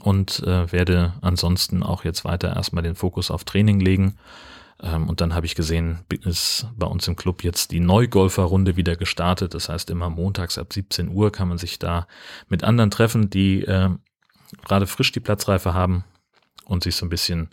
und 0.00 0.40
äh, 0.40 0.70
werde 0.72 1.14
ansonsten 1.20 1.82
auch 1.82 2.04
jetzt 2.04 2.24
weiter 2.24 2.54
erstmal 2.54 2.82
den 2.82 2.94
Fokus 2.94 3.30
auf 3.30 3.44
Training 3.44 3.80
legen. 3.80 4.16
Ähm, 4.82 5.08
und 5.08 5.20
dann 5.20 5.34
habe 5.34 5.46
ich 5.46 5.54
gesehen, 5.54 6.00
ist 6.24 6.66
bei 6.76 6.86
uns 6.86 7.06
im 7.08 7.16
Club 7.16 7.42
jetzt 7.42 7.70
die 7.70 7.80
Neugolferrunde 7.80 8.76
wieder 8.76 8.96
gestartet. 8.96 9.54
Das 9.54 9.68
heißt, 9.68 9.90
immer 9.90 10.10
montags 10.10 10.58
ab 10.58 10.72
17 10.72 11.08
Uhr 11.08 11.32
kann 11.32 11.48
man 11.48 11.58
sich 11.58 11.78
da 11.78 12.06
mit 12.48 12.64
anderen 12.64 12.90
treffen, 12.90 13.30
die 13.30 13.62
äh, 13.62 13.90
gerade 14.64 14.86
frisch 14.86 15.12
die 15.12 15.20
Platzreife 15.20 15.74
haben 15.74 16.04
und 16.64 16.82
sich 16.82 16.96
so 16.96 17.06
ein 17.06 17.10
bisschen 17.10 17.50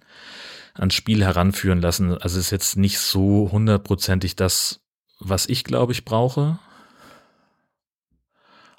ans 0.75 0.93
Spiel 0.93 1.23
heranführen 1.23 1.81
lassen. 1.81 2.11
Also 2.11 2.39
es 2.39 2.45
ist 2.45 2.51
jetzt 2.51 2.77
nicht 2.77 2.99
so 2.99 3.49
hundertprozentig 3.51 4.35
das, 4.35 4.81
was 5.19 5.47
ich 5.47 5.63
glaube 5.63 5.91
ich 5.91 6.05
brauche. 6.05 6.59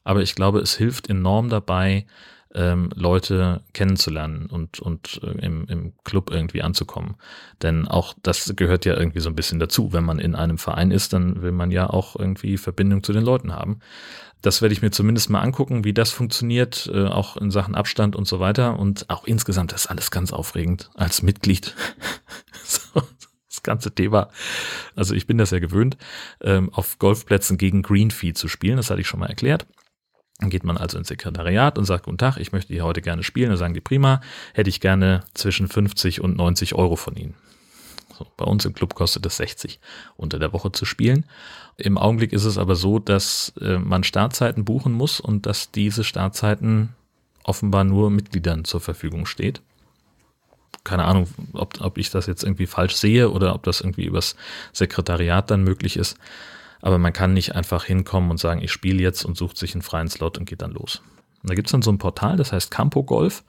Aber 0.04 0.22
ich 0.22 0.34
glaube, 0.34 0.60
es 0.60 0.74
hilft 0.74 1.10
enorm 1.10 1.50
dabei, 1.50 2.06
ähm, 2.54 2.90
Leute 2.94 3.62
kennenzulernen 3.74 4.46
und, 4.46 4.80
und 4.80 5.20
äh, 5.22 5.44
im, 5.44 5.66
im 5.66 5.92
Club 6.04 6.30
irgendwie 6.30 6.62
anzukommen. 6.62 7.16
Denn 7.62 7.86
auch 7.86 8.14
das 8.22 8.54
gehört 8.56 8.84
ja 8.84 8.96
irgendwie 8.96 9.20
so 9.20 9.28
ein 9.28 9.36
bisschen 9.36 9.58
dazu. 9.58 9.92
Wenn 9.92 10.04
man 10.04 10.18
in 10.18 10.34
einem 10.34 10.58
Verein 10.58 10.90
ist, 10.90 11.12
dann 11.12 11.42
will 11.42 11.52
man 11.52 11.70
ja 11.70 11.90
auch 11.90 12.16
irgendwie 12.16 12.56
Verbindung 12.56 13.02
zu 13.02 13.12
den 13.12 13.24
Leuten 13.24 13.54
haben. 13.54 13.80
Das 14.40 14.62
werde 14.62 14.72
ich 14.72 14.82
mir 14.82 14.90
zumindest 14.90 15.30
mal 15.30 15.40
angucken, 15.40 15.84
wie 15.84 15.92
das 15.92 16.12
funktioniert, 16.12 16.88
äh, 16.92 17.06
auch 17.06 17.36
in 17.36 17.50
Sachen 17.50 17.74
Abstand 17.74 18.14
und 18.14 18.26
so 18.26 18.38
weiter. 18.40 18.78
Und 18.78 19.10
auch 19.10 19.24
insgesamt 19.24 19.72
ist 19.72 19.86
alles 19.86 20.10
ganz 20.10 20.32
aufregend 20.32 20.90
als 20.94 21.22
Mitglied. 21.22 21.74
so, 22.64 23.02
das 23.48 23.62
ganze 23.62 23.92
Thema. 23.94 24.28
Also 24.94 25.14
ich 25.14 25.26
bin 25.26 25.38
das 25.38 25.50
ja 25.50 25.58
gewöhnt, 25.58 25.96
ähm, 26.40 26.72
auf 26.72 26.98
Golfplätzen 26.98 27.58
gegen 27.58 27.82
Greenfee 27.82 28.32
zu 28.32 28.48
spielen. 28.48 28.76
Das 28.76 28.90
hatte 28.90 29.00
ich 29.00 29.08
schon 29.08 29.20
mal 29.20 29.26
erklärt. 29.26 29.66
Dann 30.38 30.50
geht 30.50 30.64
man 30.64 30.76
also 30.76 30.98
ins 30.98 31.08
Sekretariat 31.08 31.78
und 31.78 31.84
sagt, 31.84 32.04
guten 32.04 32.18
Tag, 32.18 32.36
ich 32.36 32.52
möchte 32.52 32.72
hier 32.72 32.84
heute 32.84 33.02
gerne 33.02 33.24
spielen. 33.24 33.48
Dann 33.48 33.58
sagen 33.58 33.74
die, 33.74 33.80
prima, 33.80 34.20
hätte 34.54 34.70
ich 34.70 34.80
gerne 34.80 35.24
zwischen 35.34 35.68
50 35.68 36.20
und 36.20 36.36
90 36.36 36.74
Euro 36.74 36.94
von 36.96 37.16
Ihnen. 37.16 37.34
So, 38.16 38.26
bei 38.36 38.44
uns 38.44 38.64
im 38.64 38.72
Club 38.72 38.94
kostet 38.94 39.26
es 39.26 39.36
60 39.36 39.80
unter 40.16 40.38
der 40.38 40.52
Woche 40.52 40.72
zu 40.72 40.84
spielen. 40.84 41.24
Im 41.76 41.98
Augenblick 41.98 42.32
ist 42.32 42.44
es 42.44 42.58
aber 42.58 42.76
so, 42.76 42.98
dass 42.98 43.52
äh, 43.60 43.78
man 43.78 44.04
Startzeiten 44.04 44.64
buchen 44.64 44.92
muss 44.92 45.20
und 45.20 45.46
dass 45.46 45.70
diese 45.70 46.04
Startzeiten 46.04 46.90
offenbar 47.44 47.84
nur 47.84 48.10
Mitgliedern 48.10 48.64
zur 48.64 48.80
Verfügung 48.80 49.26
steht. 49.26 49.60
Keine 50.84 51.04
Ahnung, 51.04 51.28
ob, 51.52 51.80
ob 51.80 51.98
ich 51.98 52.10
das 52.10 52.26
jetzt 52.26 52.44
irgendwie 52.44 52.66
falsch 52.66 52.94
sehe 52.94 53.30
oder 53.30 53.54
ob 53.54 53.62
das 53.64 53.80
irgendwie 53.80 54.04
übers 54.04 54.36
Sekretariat 54.72 55.50
dann 55.50 55.62
möglich 55.62 55.96
ist. 55.96 56.16
Aber 56.80 56.98
man 56.98 57.12
kann 57.12 57.34
nicht 57.34 57.54
einfach 57.54 57.84
hinkommen 57.84 58.30
und 58.30 58.38
sagen, 58.38 58.62
ich 58.62 58.72
spiele 58.72 59.02
jetzt 59.02 59.24
und 59.24 59.36
sucht 59.36 59.56
sich 59.56 59.74
einen 59.74 59.82
freien 59.82 60.08
Slot 60.08 60.38
und 60.38 60.44
geht 60.44 60.62
dann 60.62 60.72
los. 60.72 61.02
Und 61.42 61.50
da 61.50 61.54
gibt 61.54 61.68
es 61.68 61.72
dann 61.72 61.82
so 61.82 61.92
ein 61.92 61.98
Portal, 61.98 62.36
das 62.36 62.52
heißt 62.52 62.70
Campo 62.70 63.04
Golf. 63.04 63.44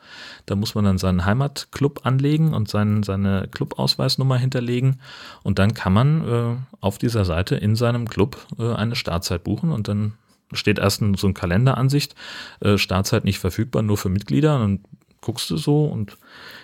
Da 0.45 0.55
muss 0.55 0.75
man 0.75 0.85
dann 0.85 0.97
seinen 0.99 1.25
Heimatclub 1.25 2.05
anlegen 2.05 2.53
und 2.53 2.69
seinen, 2.69 3.01
seine 3.03 3.47
Clubausweisnummer 3.47 4.37
hinterlegen. 4.37 4.99
Und 5.43 5.57
dann 5.57 5.73
kann 5.73 5.93
man 5.93 6.27
äh, 6.27 6.55
auf 6.81 6.99
dieser 6.99 7.25
Seite 7.25 7.55
in 7.55 7.75
seinem 7.75 8.07
Club 8.07 8.45
äh, 8.59 8.73
eine 8.73 8.95
Startzeit 8.95 9.43
buchen 9.43 9.71
und 9.71 9.87
dann 9.87 10.13
steht 10.53 10.79
erst 10.79 11.03
so 11.17 11.27
ein 11.27 11.33
Kalenderansicht, 11.33 12.15
äh, 12.59 12.77
Startzeit 12.77 13.23
nicht 13.23 13.39
verfügbar, 13.39 13.81
nur 13.81 13.97
für 13.97 14.09
Mitglieder. 14.09 14.55
Und 14.55 14.61
dann 14.61 14.79
guckst 15.21 15.49
du 15.49 15.57
so 15.57 15.85
und 15.85 16.17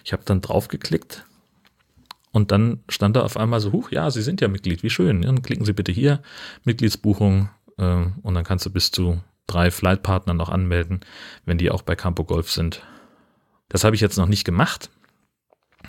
ich 0.03 0.13
habe 0.13 0.23
dann 0.25 0.41
draufgeklickt 0.41 1.25
und 2.35 2.51
dann 2.51 2.83
stand 2.89 3.15
da 3.15 3.21
auf 3.21 3.37
einmal 3.37 3.61
so, 3.61 3.71
huch, 3.71 3.91
ja, 3.91 4.11
Sie 4.11 4.21
sind 4.21 4.41
ja 4.41 4.49
Mitglied, 4.49 4.83
wie 4.83 4.89
schön. 4.89 5.21
Dann 5.21 5.41
klicken 5.41 5.63
Sie 5.63 5.71
bitte 5.71 5.93
hier, 5.93 6.21
Mitgliedsbuchung, 6.65 7.47
äh, 7.77 8.07
und 8.23 8.33
dann 8.33 8.43
kannst 8.43 8.65
du 8.65 8.69
bis 8.69 8.91
zu 8.91 9.21
drei 9.47 9.71
Flightpartner 9.71 10.33
noch 10.33 10.49
anmelden, 10.49 10.99
wenn 11.45 11.57
die 11.57 11.71
auch 11.71 11.81
bei 11.81 11.95
Campo 11.95 12.25
Golf 12.25 12.51
sind. 12.51 12.83
Das 13.69 13.85
habe 13.85 13.95
ich 13.95 14.01
jetzt 14.01 14.17
noch 14.17 14.27
nicht 14.27 14.43
gemacht. 14.43 14.89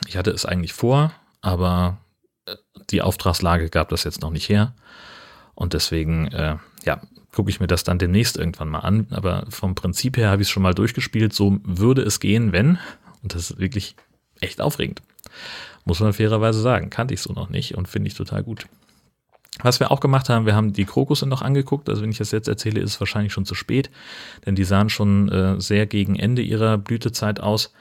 Ich 0.06 0.16
hatte 0.16 0.30
es 0.30 0.46
eigentlich 0.46 0.72
vor, 0.72 1.12
aber 1.40 1.98
äh, 2.46 2.54
die 2.90 3.02
Auftragslage 3.02 3.68
gab 3.68 3.88
das 3.88 4.04
jetzt 4.04 4.22
noch 4.22 4.30
nicht 4.30 4.48
her. 4.48 4.72
Und 5.56 5.72
deswegen, 5.72 6.28
äh, 6.28 6.58
ja, 6.84 7.00
gucke 7.32 7.50
ich 7.50 7.58
mir 7.58 7.66
das 7.66 7.82
dann 7.82 7.98
demnächst 7.98 8.36
irgendwann 8.36 8.68
mal 8.68 8.80
an. 8.80 9.08
Aber 9.10 9.46
vom 9.48 9.74
Prinzip 9.74 10.16
her 10.16 10.30
habe 10.30 10.42
ich 10.42 10.46
es 10.46 10.52
schon 10.52 10.62
mal 10.62 10.74
durchgespielt. 10.74 11.32
So 11.32 11.58
würde 11.64 12.02
es 12.02 12.20
gehen, 12.20 12.52
wenn, 12.52 12.78
und 13.24 13.34
das 13.34 13.50
ist 13.50 13.58
wirklich 13.58 13.96
echt 14.38 14.60
aufregend. 14.60 15.02
Muss 15.86 16.00
man 16.00 16.12
fairerweise 16.12 16.60
sagen. 16.60 16.90
Kannte 16.90 17.14
ich 17.14 17.22
so 17.22 17.32
noch 17.32 17.48
nicht 17.48 17.76
und 17.76 17.88
finde 17.88 18.08
ich 18.08 18.14
total 18.14 18.42
gut. 18.42 18.66
Was 19.62 19.80
wir 19.80 19.90
auch 19.90 20.00
gemacht 20.00 20.28
haben, 20.28 20.44
wir 20.44 20.54
haben 20.54 20.74
die 20.74 20.84
Krokusse 20.84 21.26
noch 21.26 21.40
angeguckt. 21.40 21.88
Also 21.88 22.02
wenn 22.02 22.10
ich 22.10 22.18
das 22.18 22.32
jetzt 22.32 22.48
erzähle, 22.48 22.80
ist 22.80 22.94
es 22.94 23.00
wahrscheinlich 23.00 23.32
schon 23.32 23.46
zu 23.46 23.54
spät, 23.54 23.90
denn 24.44 24.54
die 24.54 24.64
sahen 24.64 24.90
schon 24.90 25.30
äh, 25.30 25.60
sehr 25.60 25.86
gegen 25.86 26.16
Ende 26.16 26.42
ihrer 26.42 26.76
Blütezeit 26.76 27.40
aus. 27.40 27.72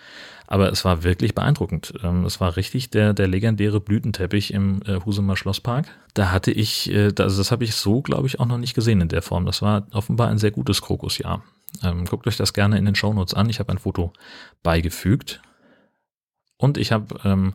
Aber 0.48 0.72
es 0.72 0.86
war 0.86 1.04
wirklich 1.04 1.34
beeindruckend. 1.34 1.96
Ähm, 2.04 2.24
es 2.24 2.40
war 2.40 2.56
richtig 2.56 2.92
der, 2.92 3.14
der 3.14 3.28
legendäre 3.28 3.80
Blütenteppich 3.80 4.54
im 4.54 4.82
äh, 4.86 5.00
Husumer 5.04 5.36
Schlosspark. 5.36 5.88
Da 6.14 6.32
hatte 6.32 6.52
ich, 6.52 6.92
äh, 6.92 7.12
also 7.18 7.38
das 7.38 7.52
habe 7.52 7.64
ich 7.64 7.76
so, 7.76 8.02
glaube 8.02 8.28
ich, 8.28 8.40
auch 8.40 8.46
noch 8.46 8.60
nicht 8.60 8.76
gesehen 8.76 9.02
in 9.02 9.10
der 9.10 9.24
Form. 9.24 9.46
Das 9.46 9.64
war 9.64 9.88
offenbar 9.92 10.30
ein 10.30 10.38
sehr 10.38 10.52
gutes 10.52 10.84
Krokusjahr. 10.84 11.44
Ähm, 11.84 12.06
guckt 12.06 12.28
euch 12.28 12.38
das 12.38 12.54
gerne 12.54 12.78
in 12.78 12.86
den 12.86 12.96
Shownotes 12.96 13.34
an. 13.34 13.50
Ich 13.50 13.60
habe 13.60 13.72
ein 13.72 13.80
Foto 13.80 14.14
beigefügt. 14.62 15.42
Und 16.58 16.78
ich 16.78 16.92
habe 16.92 17.20
ähm, 17.26 17.54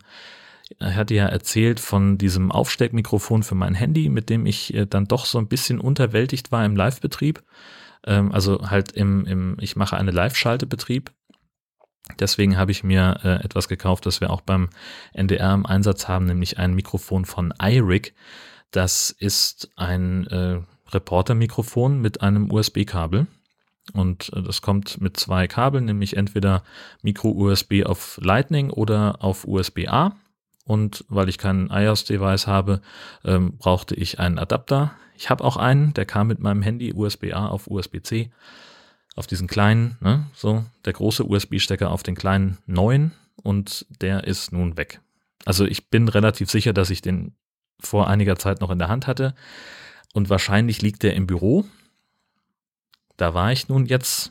er 0.78 0.94
hatte 0.94 1.14
ja 1.14 1.26
erzählt 1.26 1.80
von 1.80 2.16
diesem 2.18 2.52
Aufsteckmikrofon 2.52 3.42
für 3.42 3.54
mein 3.54 3.74
Handy, 3.74 4.08
mit 4.08 4.30
dem 4.30 4.46
ich 4.46 4.72
äh, 4.74 4.86
dann 4.86 5.06
doch 5.06 5.26
so 5.26 5.38
ein 5.38 5.48
bisschen 5.48 5.80
unterwältigt 5.80 6.52
war 6.52 6.64
im 6.64 6.76
Live-Betrieb. 6.76 7.42
Ähm, 8.06 8.32
also 8.32 8.70
halt 8.70 8.92
im, 8.92 9.26
im, 9.26 9.56
ich 9.60 9.76
mache 9.76 9.96
eine 9.96 10.10
Live-Schaltebetrieb. 10.10 11.10
Deswegen 12.18 12.56
habe 12.56 12.72
ich 12.72 12.82
mir 12.82 13.20
äh, 13.22 13.44
etwas 13.44 13.68
gekauft, 13.68 14.06
das 14.06 14.20
wir 14.20 14.30
auch 14.30 14.40
beim 14.40 14.70
NDR 15.12 15.54
im 15.54 15.66
Einsatz 15.66 16.08
haben, 16.08 16.26
nämlich 16.26 16.58
ein 16.58 16.74
Mikrofon 16.74 17.24
von 17.24 17.52
iRig. 17.60 18.14
Das 18.70 19.10
ist 19.10 19.70
ein 19.76 20.26
äh, 20.28 20.60
Reporter-Mikrofon 20.92 22.00
mit 22.00 22.20
einem 22.22 22.50
USB-Kabel. 22.50 23.26
Und 23.92 24.32
äh, 24.34 24.42
das 24.42 24.62
kommt 24.62 25.00
mit 25.00 25.16
zwei 25.16 25.46
Kabeln, 25.46 25.84
nämlich 25.84 26.16
entweder 26.16 26.62
Micro-USB 27.02 27.84
auf 27.84 28.18
Lightning 28.22 28.70
oder 28.70 29.22
auf 29.22 29.46
USB-A. 29.46 30.14
Und 30.70 31.04
weil 31.08 31.28
ich 31.28 31.36
kein 31.36 31.68
iOS-Device 31.68 32.46
habe, 32.46 32.80
ähm, 33.24 33.56
brauchte 33.58 33.96
ich 33.96 34.20
einen 34.20 34.38
Adapter. 34.38 34.92
Ich 35.16 35.28
habe 35.28 35.42
auch 35.42 35.56
einen, 35.56 35.94
der 35.94 36.06
kam 36.06 36.28
mit 36.28 36.38
meinem 36.38 36.62
Handy 36.62 36.94
USB-A 36.94 37.48
auf 37.48 37.66
USB-C. 37.66 38.30
Auf 39.16 39.26
diesen 39.26 39.48
kleinen, 39.48 39.98
ne, 40.00 40.28
so, 40.32 40.64
der 40.84 40.92
große 40.92 41.28
USB-Stecker 41.28 41.90
auf 41.90 42.04
den 42.04 42.14
kleinen 42.14 42.58
neuen 42.66 43.10
und 43.34 43.84
der 44.00 44.22
ist 44.28 44.52
nun 44.52 44.76
weg. 44.76 45.00
Also 45.44 45.64
ich 45.64 45.90
bin 45.90 46.06
relativ 46.06 46.48
sicher, 46.48 46.72
dass 46.72 46.90
ich 46.90 47.02
den 47.02 47.34
vor 47.80 48.06
einiger 48.06 48.36
Zeit 48.36 48.60
noch 48.60 48.70
in 48.70 48.78
der 48.78 48.88
Hand 48.88 49.08
hatte 49.08 49.34
und 50.12 50.30
wahrscheinlich 50.30 50.82
liegt 50.82 51.02
der 51.02 51.16
im 51.16 51.26
Büro. 51.26 51.64
Da 53.16 53.34
war 53.34 53.50
ich 53.50 53.68
nun 53.68 53.86
jetzt 53.86 54.30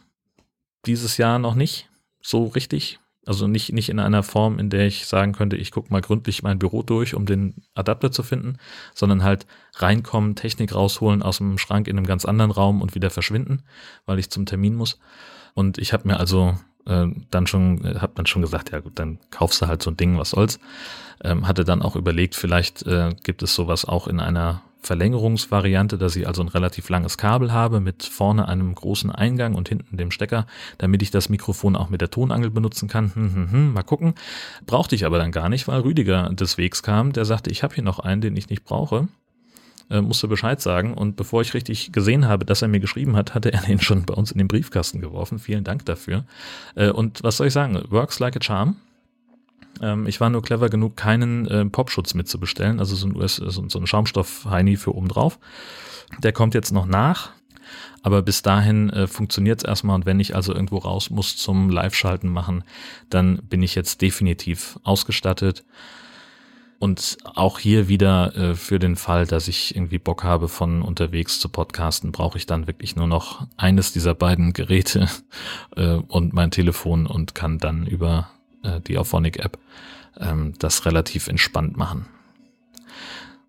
dieses 0.85 1.17
Jahr 1.17 1.37
noch 1.37 1.55
nicht 1.55 1.89
so 2.21 2.45
richtig. 2.45 2.97
Also 3.25 3.47
nicht, 3.47 3.73
nicht 3.73 3.89
in 3.89 3.99
einer 3.99 4.23
Form, 4.23 4.59
in 4.59 4.69
der 4.69 4.87
ich 4.87 5.05
sagen 5.05 5.33
könnte, 5.33 5.55
ich 5.55 5.71
gucke 5.71 5.91
mal 5.91 6.01
gründlich 6.01 6.41
mein 6.41 6.57
Büro 6.57 6.83
durch, 6.83 7.13
um 7.13 7.25
den 7.25 7.55
Adapter 7.75 8.11
zu 8.11 8.23
finden, 8.23 8.57
sondern 8.95 9.23
halt 9.23 9.45
reinkommen, 9.75 10.35
Technik 10.35 10.73
rausholen 10.73 11.21
aus 11.21 11.37
dem 11.37 11.57
Schrank 11.57 11.87
in 11.87 11.97
einem 11.97 12.07
ganz 12.07 12.25
anderen 12.25 12.51
Raum 12.51 12.81
und 12.81 12.95
wieder 12.95 13.09
verschwinden, 13.09 13.63
weil 14.05 14.19
ich 14.19 14.29
zum 14.29 14.45
Termin 14.45 14.75
muss. 14.75 14.99
Und 15.53 15.77
ich 15.77 15.93
habe 15.93 16.07
mir 16.07 16.19
also 16.19 16.55
äh, 16.85 17.07
dann 17.29 17.45
schon, 17.45 17.83
äh, 17.83 17.99
habe 17.99 18.13
dann 18.15 18.25
schon 18.25 18.41
gesagt, 18.41 18.71
ja 18.71 18.79
gut, 18.79 18.97
dann 18.97 19.19
kaufst 19.31 19.61
du 19.61 19.67
halt 19.67 19.83
so 19.83 19.91
ein 19.91 19.97
Ding, 19.97 20.17
was 20.17 20.31
soll's. 20.31 20.59
Ähm, 21.21 21.47
hatte 21.47 21.65
dann 21.65 21.81
auch 21.81 21.95
überlegt, 21.95 22.35
vielleicht 22.35 22.83
äh, 22.83 23.13
gibt 23.23 23.43
es 23.43 23.53
sowas 23.53 23.85
auch 23.85 24.07
in 24.07 24.19
einer 24.19 24.61
Verlängerungsvariante, 24.81 25.97
dass 25.97 26.15
ich 26.15 26.25
also 26.27 26.41
ein 26.41 26.47
relativ 26.47 26.89
langes 26.89 27.17
Kabel 27.17 27.51
habe 27.51 27.79
mit 27.79 28.03
vorne 28.03 28.47
einem 28.47 28.73
großen 28.73 29.11
Eingang 29.11 29.55
und 29.55 29.69
hinten 29.69 29.97
dem 29.97 30.09
Stecker, 30.11 30.47
damit 30.77 31.01
ich 31.01 31.11
das 31.11 31.29
Mikrofon 31.29 31.75
auch 31.75 31.89
mit 31.89 32.01
der 32.01 32.09
Tonangel 32.11 32.49
benutzen 32.49 32.87
kann. 32.87 33.13
Hm, 33.13 33.33
hm, 33.33 33.51
hm, 33.51 33.73
mal 33.73 33.83
gucken. 33.83 34.15
Brauchte 34.65 34.95
ich 34.95 35.05
aber 35.05 35.17
dann 35.17 35.31
gar 35.31 35.49
nicht, 35.49 35.67
weil 35.67 35.81
Rüdiger 35.81 36.29
des 36.29 36.57
Wegs 36.57 36.81
kam, 36.83 37.11
der 37.13 37.25
sagte, 37.25 37.51
ich 37.51 37.61
habe 37.63 37.75
hier 37.75 37.83
noch 37.83 37.99
einen, 37.99 38.21
den 38.21 38.37
ich 38.37 38.49
nicht 38.49 38.63
brauche. 38.63 39.07
äh, 39.89 40.01
musste 40.01 40.27
Bescheid 40.27 40.61
sagen. 40.61 40.93
Und 40.93 41.15
bevor 41.15 41.41
ich 41.41 41.53
richtig 41.53 41.91
gesehen 41.91 42.27
habe, 42.27 42.45
dass 42.45 42.61
er 42.61 42.67
mir 42.67 42.79
geschrieben 42.79 43.15
hat, 43.15 43.33
hatte 43.35 43.51
er 43.51 43.61
den 43.61 43.81
schon 43.81 44.05
bei 44.05 44.13
uns 44.13 44.31
in 44.31 44.37
den 44.37 44.47
Briefkasten 44.47 45.01
geworfen. 45.01 45.39
Vielen 45.39 45.63
Dank 45.63 45.85
dafür. 45.85 46.25
Äh, 46.75 46.89
und 46.89 47.23
was 47.23 47.37
soll 47.37 47.47
ich 47.47 47.53
sagen? 47.53 47.81
Works 47.89 48.19
like 48.19 48.35
a 48.35 48.39
charm. 48.41 48.77
Ähm, 49.81 50.07
ich 50.07 50.19
war 50.19 50.29
nur 50.29 50.41
clever 50.41 50.69
genug, 50.69 50.97
keinen 50.97 51.47
äh, 51.47 51.65
Popschutz 51.65 52.13
mitzubestellen, 52.13 52.79
also 52.79 52.95
so 52.95 53.07
ein, 53.07 53.15
US, 53.15 53.35
so, 53.35 53.67
so 53.67 53.79
ein 53.79 53.87
Schaumstoff-Heini 53.87 54.77
für 54.77 54.95
oben 54.95 55.07
drauf. 55.07 55.39
Der 56.19 56.31
kommt 56.31 56.53
jetzt 56.53 56.71
noch 56.71 56.85
nach. 56.85 57.31
Aber 58.01 58.21
bis 58.21 58.41
dahin 58.41 58.89
äh, 58.89 59.07
funktioniert 59.07 59.59
es 59.59 59.67
erstmal 59.67 59.95
und 59.95 60.05
wenn 60.05 60.19
ich 60.19 60.35
also 60.35 60.53
irgendwo 60.53 60.77
raus 60.77 61.09
muss 61.09 61.37
zum 61.37 61.69
Live-Schalten 61.69 62.29
machen, 62.29 62.63
dann 63.09 63.41
bin 63.43 63.61
ich 63.61 63.75
jetzt 63.75 64.01
definitiv 64.01 64.79
ausgestattet. 64.83 65.65
Und 66.79 67.17
auch 67.25 67.59
hier 67.59 67.89
wieder 67.89 68.35
äh, 68.37 68.55
für 68.55 68.79
den 68.79 68.95
Fall, 68.95 69.27
dass 69.27 69.49
ich 69.49 69.75
irgendwie 69.75 69.99
Bock 69.99 70.23
habe, 70.23 70.47
von 70.47 70.81
unterwegs 70.81 71.41
zu 71.41 71.49
podcasten, 71.49 72.13
brauche 72.13 72.37
ich 72.37 72.45
dann 72.45 72.67
wirklich 72.67 72.95
nur 72.95 73.07
noch 73.07 73.47
eines 73.57 73.91
dieser 73.91 74.15
beiden 74.15 74.53
Geräte 74.53 75.09
äh, 75.75 75.95
und 75.95 76.33
mein 76.33 76.51
Telefon 76.51 77.05
und 77.05 77.35
kann 77.35 77.57
dann 77.57 77.85
über 77.85 78.29
äh, 78.63 78.81
die 78.81 78.97
Auphonic-App 78.97 79.57
ähm, 80.19 80.53
das 80.59 80.85
relativ 80.85 81.27
entspannt 81.27 81.77
machen. 81.77 82.07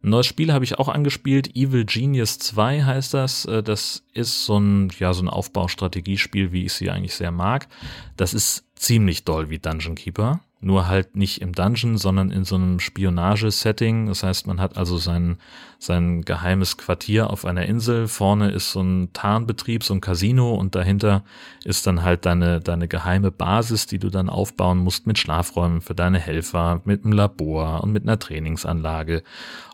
Ein 0.03 0.11
neues 0.11 0.27
Spiel 0.27 0.53
habe 0.53 0.65
ich 0.65 0.79
auch 0.79 0.89
angespielt, 0.89 1.55
Evil 1.55 1.85
Genius 1.85 2.39
2 2.39 2.85
heißt 2.85 3.13
das. 3.13 3.45
Äh, 3.45 3.63
das 3.63 4.05
ist 4.15 4.45
so 4.45 4.59
ein, 4.59 4.91
ja, 4.99 5.13
so 5.13 5.23
ein 5.23 5.29
Aufbaustrategiespiel, 5.29 6.53
wie 6.53 6.65
ich 6.65 6.73
sie 6.73 6.91
eigentlich 6.91 7.15
sehr 7.15 7.31
mag. 7.31 7.69
Das 8.17 8.33
ist 8.33 8.65
ziemlich 8.77 9.25
doll 9.25 9.51
wie 9.51 9.59
Dungeon 9.59 9.95
Keeper 9.95 10.41
nur 10.63 10.89
halt 10.89 11.17
nicht 11.17 11.41
im 11.41 11.53
Dungeon, 11.55 11.97
sondern 11.97 12.31
in 12.31 12.45
so 12.45 12.57
einem 12.57 12.81
Spionagesetting. 12.81 14.07
Das 14.07 14.23
heißt, 14.23 14.47
man 14.47 14.61
hat 14.61 14.77
also 14.77 14.99
sein, 14.99 15.39
sein 15.79 16.23
geheimes 16.23 16.77
Quartier 16.77 17.31
auf 17.31 17.47
einer 17.47 17.65
Insel. 17.65 18.09
Vorne 18.09 18.51
ist 18.51 18.73
so 18.73 18.83
ein 18.83 19.11
Tarnbetrieb, 19.15 19.83
so 19.83 19.95
ein 19.95 20.03
Casino 20.03 20.55
und 20.55 20.75
dahinter 20.75 21.25
ist 21.65 21.87
dann 21.87 22.03
halt 22.03 22.27
deine, 22.27 22.61
deine 22.61 22.89
geheime 22.89 23.31
Basis, 23.31 23.87
die 23.87 23.99
du 23.99 24.11
dann 24.11 24.29
aufbauen 24.29 24.79
musst 24.79 25.07
mit 25.07 25.19
Schlafräumen 25.19 25.81
für 25.81 25.95
deine 25.95 26.19
Helfer, 26.19 26.83
mit 26.85 27.05
einem 27.05 27.13
Labor 27.13 27.83
und 27.83 27.93
mit 27.93 28.03
einer 28.03 28.19
Trainingsanlage 28.19 29.23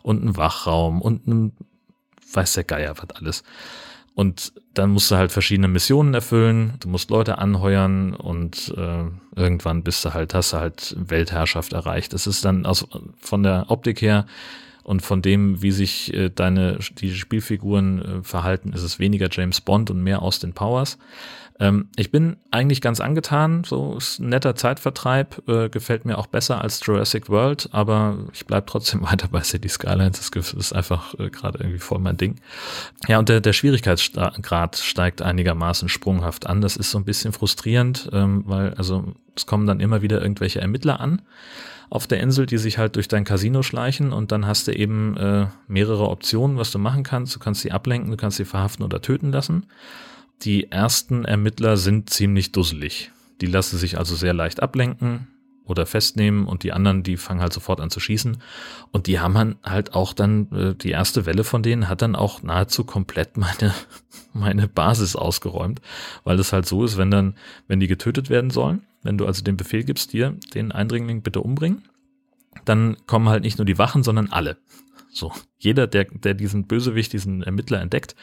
und 0.03 0.21
einem 0.21 0.37
Wachraum 0.37 1.01
und 1.01 1.27
einem, 1.27 1.51
weiß 2.31 2.53
der 2.53 2.63
Geier, 2.63 2.95
was 2.97 3.09
alles. 3.17 3.43
Und 4.17 4.51
dann 4.73 4.89
musst 4.89 5.11
du 5.11 5.15
halt 5.15 5.31
verschiedene 5.31 5.67
Missionen 5.67 6.15
erfüllen, 6.15 6.73
du 6.79 6.89
musst 6.89 7.11
Leute 7.11 7.37
anheuern 7.37 8.15
und 8.15 8.73
äh, 8.75 9.03
irgendwann 9.35 9.83
bist 9.83 10.03
du 10.03 10.15
halt, 10.15 10.33
hast 10.33 10.53
du 10.53 10.57
halt 10.57 10.95
Weltherrschaft 10.97 11.73
erreicht. 11.73 12.13
Das 12.13 12.25
ist 12.25 12.43
dann 12.43 12.65
aus, 12.65 12.87
von 13.19 13.43
der 13.43 13.65
Optik 13.67 14.01
her 14.01 14.25
und 14.87 15.01
von 15.01 15.21
dem, 15.21 15.61
wie 15.61 15.71
sich 15.71 16.13
äh, 16.13 16.29
deine 16.29 16.79
die 16.97 17.13
Spielfiguren 17.13 18.01
äh, 18.01 18.23
verhalten, 18.23 18.71
ist 18.71 18.83
es 18.83 18.99
weniger 18.99 19.27
James 19.29 19.59
Bond 19.59 19.91
und 19.91 20.01
mehr 20.01 20.21
Austin 20.21 20.53
Powers. 20.53 20.97
Ähm, 21.59 21.89
ich 21.97 22.09
bin 22.09 22.37
eigentlich 22.51 22.79
ganz 22.79 23.01
angetan, 23.01 23.65
so 23.65 23.97
ist 23.97 24.19
ein 24.19 24.29
netter 24.29 24.55
Zeitvertreib, 24.55 25.45
äh, 25.49 25.67
gefällt 25.67 26.05
mir 26.05 26.17
auch 26.17 26.27
besser 26.27 26.61
als 26.61 26.79
Jurassic 26.85 27.27
World, 27.27 27.67
aber 27.73 28.17
ich 28.31 28.45
bleib 28.45 28.67
trotzdem 28.67 29.01
weiter 29.11 29.27
bei 29.27 29.41
City 29.41 29.67
Skylines, 29.67 30.31
das 30.31 30.53
ist 30.53 30.71
einfach 30.71 31.13
äh, 31.19 31.29
gerade 31.29 31.59
irgendwie 31.59 31.79
voll 31.79 31.99
mein 31.99 32.15
Ding. 32.15 32.35
Ja, 33.09 33.19
und 33.19 33.27
der, 33.27 33.41
der 33.41 33.51
Schwierigkeitsgrad 33.51 34.77
steigt 34.77 35.21
einigermaßen 35.21 35.89
sprunghaft 35.89 36.47
an, 36.47 36.61
das 36.61 36.77
ist 36.77 36.91
so 36.91 36.97
ein 36.97 37.03
bisschen 37.05 37.33
frustrierend, 37.33 38.09
ähm, 38.13 38.43
weil 38.45 38.73
also 38.75 39.15
es 39.37 39.45
kommen 39.45 39.67
dann 39.67 39.79
immer 39.79 40.01
wieder 40.01 40.21
irgendwelche 40.21 40.61
Ermittler 40.61 40.99
an 40.99 41.21
auf 41.89 42.07
der 42.07 42.19
Insel, 42.19 42.45
die 42.45 42.57
sich 42.57 42.77
halt 42.77 42.95
durch 42.95 43.07
dein 43.07 43.23
Casino 43.23 43.63
schleichen 43.63 44.11
und 44.11 44.31
dann 44.31 44.45
hast 44.45 44.67
du 44.67 44.73
eben 44.73 45.15
äh, 45.17 45.47
mehrere 45.67 46.09
Optionen, 46.09 46.57
was 46.57 46.71
du 46.71 46.79
machen 46.79 47.03
kannst. 47.03 47.33
Du 47.35 47.39
kannst 47.39 47.61
sie 47.61 47.71
ablenken, 47.71 48.11
du 48.11 48.17
kannst 48.17 48.37
sie 48.37 48.45
verhaften 48.45 48.83
oder 48.83 49.01
töten 49.01 49.31
lassen. 49.31 49.67
Die 50.41 50.71
ersten 50.71 51.25
Ermittler 51.25 51.77
sind 51.77 52.09
ziemlich 52.09 52.51
dusselig. 52.51 53.11
Die 53.41 53.45
lassen 53.45 53.77
sich 53.77 53.97
also 53.97 54.15
sehr 54.15 54.33
leicht 54.33 54.61
ablenken 54.61 55.27
oder 55.63 55.85
festnehmen 55.85 56.45
und 56.45 56.63
die 56.63 56.73
anderen, 56.73 57.03
die 57.03 57.17
fangen 57.17 57.41
halt 57.41 57.53
sofort 57.53 57.79
an 57.79 57.89
zu 57.89 57.99
schießen. 57.99 58.37
Und 58.91 59.07
die 59.07 59.19
haben 59.19 59.55
halt 59.63 59.93
auch 59.93 60.13
dann, 60.13 60.51
äh, 60.51 60.75
die 60.75 60.91
erste 60.91 61.25
Welle 61.25 61.43
von 61.43 61.63
denen 61.63 61.87
hat 61.87 62.01
dann 62.01 62.15
auch 62.15 62.43
nahezu 62.43 62.83
komplett 62.83 63.37
meine, 63.37 63.73
meine 64.33 64.67
Basis 64.67 65.15
ausgeräumt, 65.15 65.81
weil 66.23 66.39
es 66.39 66.51
halt 66.51 66.65
so 66.65 66.83
ist, 66.83 66.97
wenn 66.97 67.11
dann, 67.11 67.35
wenn 67.67 67.79
die 67.79 67.87
getötet 67.87 68.29
werden 68.29 68.49
sollen, 68.49 68.81
wenn 69.07 69.17
du 69.17 69.25
also 69.25 69.41
den 69.41 69.55
Befehl 69.55 69.85
gibst, 69.85 70.11
dir 70.11 70.35
den 70.53 70.73
Eindringling 70.73 71.21
bitte 71.21 71.39
umbringen, 71.39 71.83
dann 72.65 72.97
kommen 73.07 73.29
halt 73.29 73.43
nicht 73.43 73.57
nur 73.57 73.63
die 73.63 73.77
Wachen, 73.77 74.03
sondern 74.03 74.27
alle. 74.29 74.57
So, 75.09 75.31
jeder, 75.57 75.87
der, 75.87 76.03
der 76.03 76.33
diesen 76.33 76.67
Bösewicht, 76.67 77.13
diesen 77.13 77.41
Ermittler 77.41 77.79
entdeckt, 77.79 78.15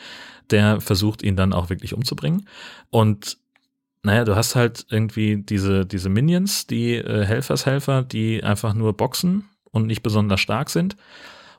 der 0.51 0.83
versucht 0.83 1.23
ihn 1.23 1.37
dann 1.37 1.55
auch 1.55 1.71
wirklich 1.71 1.95
umzubringen. 1.95 2.47
Und 2.91 3.39
naja, 4.03 4.27
du 4.27 4.37
hast 4.37 4.57
halt 4.57 4.85
irgendwie 4.91 5.39
diese, 5.39 5.87
diese 5.87 6.11
Minions, 6.11 6.67
die 6.67 6.97
äh, 6.97 7.25
Helfershelfer, 7.25 8.03
die 8.03 8.45
einfach 8.45 8.75
nur 8.75 8.95
boxen 8.95 9.49
und 9.71 9.87
nicht 9.87 10.03
besonders 10.03 10.41
stark 10.41 10.69
sind. 10.69 10.97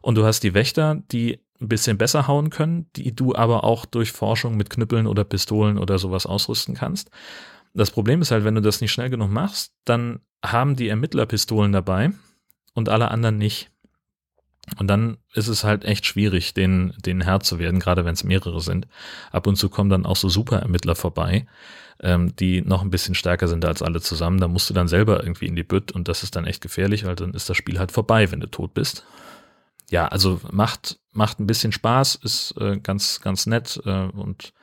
Und 0.02 0.16
du 0.16 0.24
hast 0.24 0.42
die 0.42 0.54
Wächter, 0.54 1.02
die 1.12 1.40
ein 1.60 1.68
bisschen 1.68 1.98
besser 1.98 2.28
hauen 2.28 2.52
können, 2.52 2.86
die 2.96 3.16
du 3.16 3.34
aber 3.34 3.64
auch 3.64 3.86
durch 3.86 4.12
Forschung 4.12 4.56
mit 4.56 4.70
Knüppeln 4.70 5.08
oder 5.08 5.24
Pistolen 5.24 5.80
oder 5.80 5.98
sowas 5.98 6.28
ausrüsten 6.28 6.76
kannst. 6.76 7.10
Das 7.76 7.92
Problem 7.92 8.22
ist 8.22 8.32
halt, 8.32 8.46
wenn 8.46 8.56
du 8.56 8.62
das 8.62 8.82
nicht 8.82 8.94
schnell 8.94 9.10
genug 9.10 9.30
machst, 9.30 9.74
dann 9.84 10.22
haben 10.44 10.76
die 10.76 10.88
Ermittler 10.88 11.26
Pistolen 11.26 11.74
dabei 11.74 12.12
und 12.74 12.90
alle 12.90 13.12
anderen 13.12 13.38
nicht. 13.38 13.70
Und 14.80 14.88
dann 14.88 15.18
ist 15.34 15.48
es 15.48 15.64
halt 15.64 15.84
echt 15.86 16.06
schwierig, 16.06 16.54
den, 16.54 16.94
den 16.98 17.22
Herr 17.22 17.42
zu 17.42 17.60
werden, 17.60 17.80
gerade 17.80 18.04
wenn 18.04 18.14
es 18.14 18.24
mehrere 18.24 18.62
sind. 18.62 18.88
Ab 19.32 19.46
und 19.46 19.58
zu 19.58 19.70
kommen 19.70 19.90
dann 19.90 20.06
auch 20.06 20.16
so 20.16 20.28
Super-Ermittler 20.28 20.96
vorbei, 20.96 21.46
ähm, 22.00 22.36
die 22.38 22.62
noch 22.62 22.82
ein 22.82 22.90
bisschen 22.90 23.14
stärker 23.14 23.48
sind 23.48 23.64
als 23.64 23.82
alle 23.82 24.02
zusammen. 24.02 24.40
Da 24.40 24.48
musst 24.48 24.70
du 24.70 24.74
dann 24.74 24.88
selber 24.88 25.22
irgendwie 25.22 25.46
in 25.46 25.56
die 25.56 25.64
Bütt 25.64 25.92
und 25.92 26.08
das 26.08 26.24
ist 26.24 26.36
dann 26.36 26.46
echt 26.46 26.62
gefährlich, 26.62 27.06
weil 27.06 27.16
dann 27.16 27.34
ist 27.34 27.50
das 27.50 27.58
Spiel 27.58 27.78
halt 27.78 27.92
vorbei, 27.92 28.32
wenn 28.32 28.40
du 28.40 28.48
tot 28.48 28.74
bist. 28.74 29.06
Ja, 29.92 30.08
also 30.08 30.40
macht, 30.50 31.00
macht 31.12 31.40
ein 31.40 31.48
bisschen 31.48 31.72
Spaß, 31.72 32.16
ist 32.16 32.56
äh, 32.58 32.80
ganz, 32.80 33.22
ganz 33.22 33.46
nett 33.46 33.80
äh, 33.86 34.08
und 34.08 34.54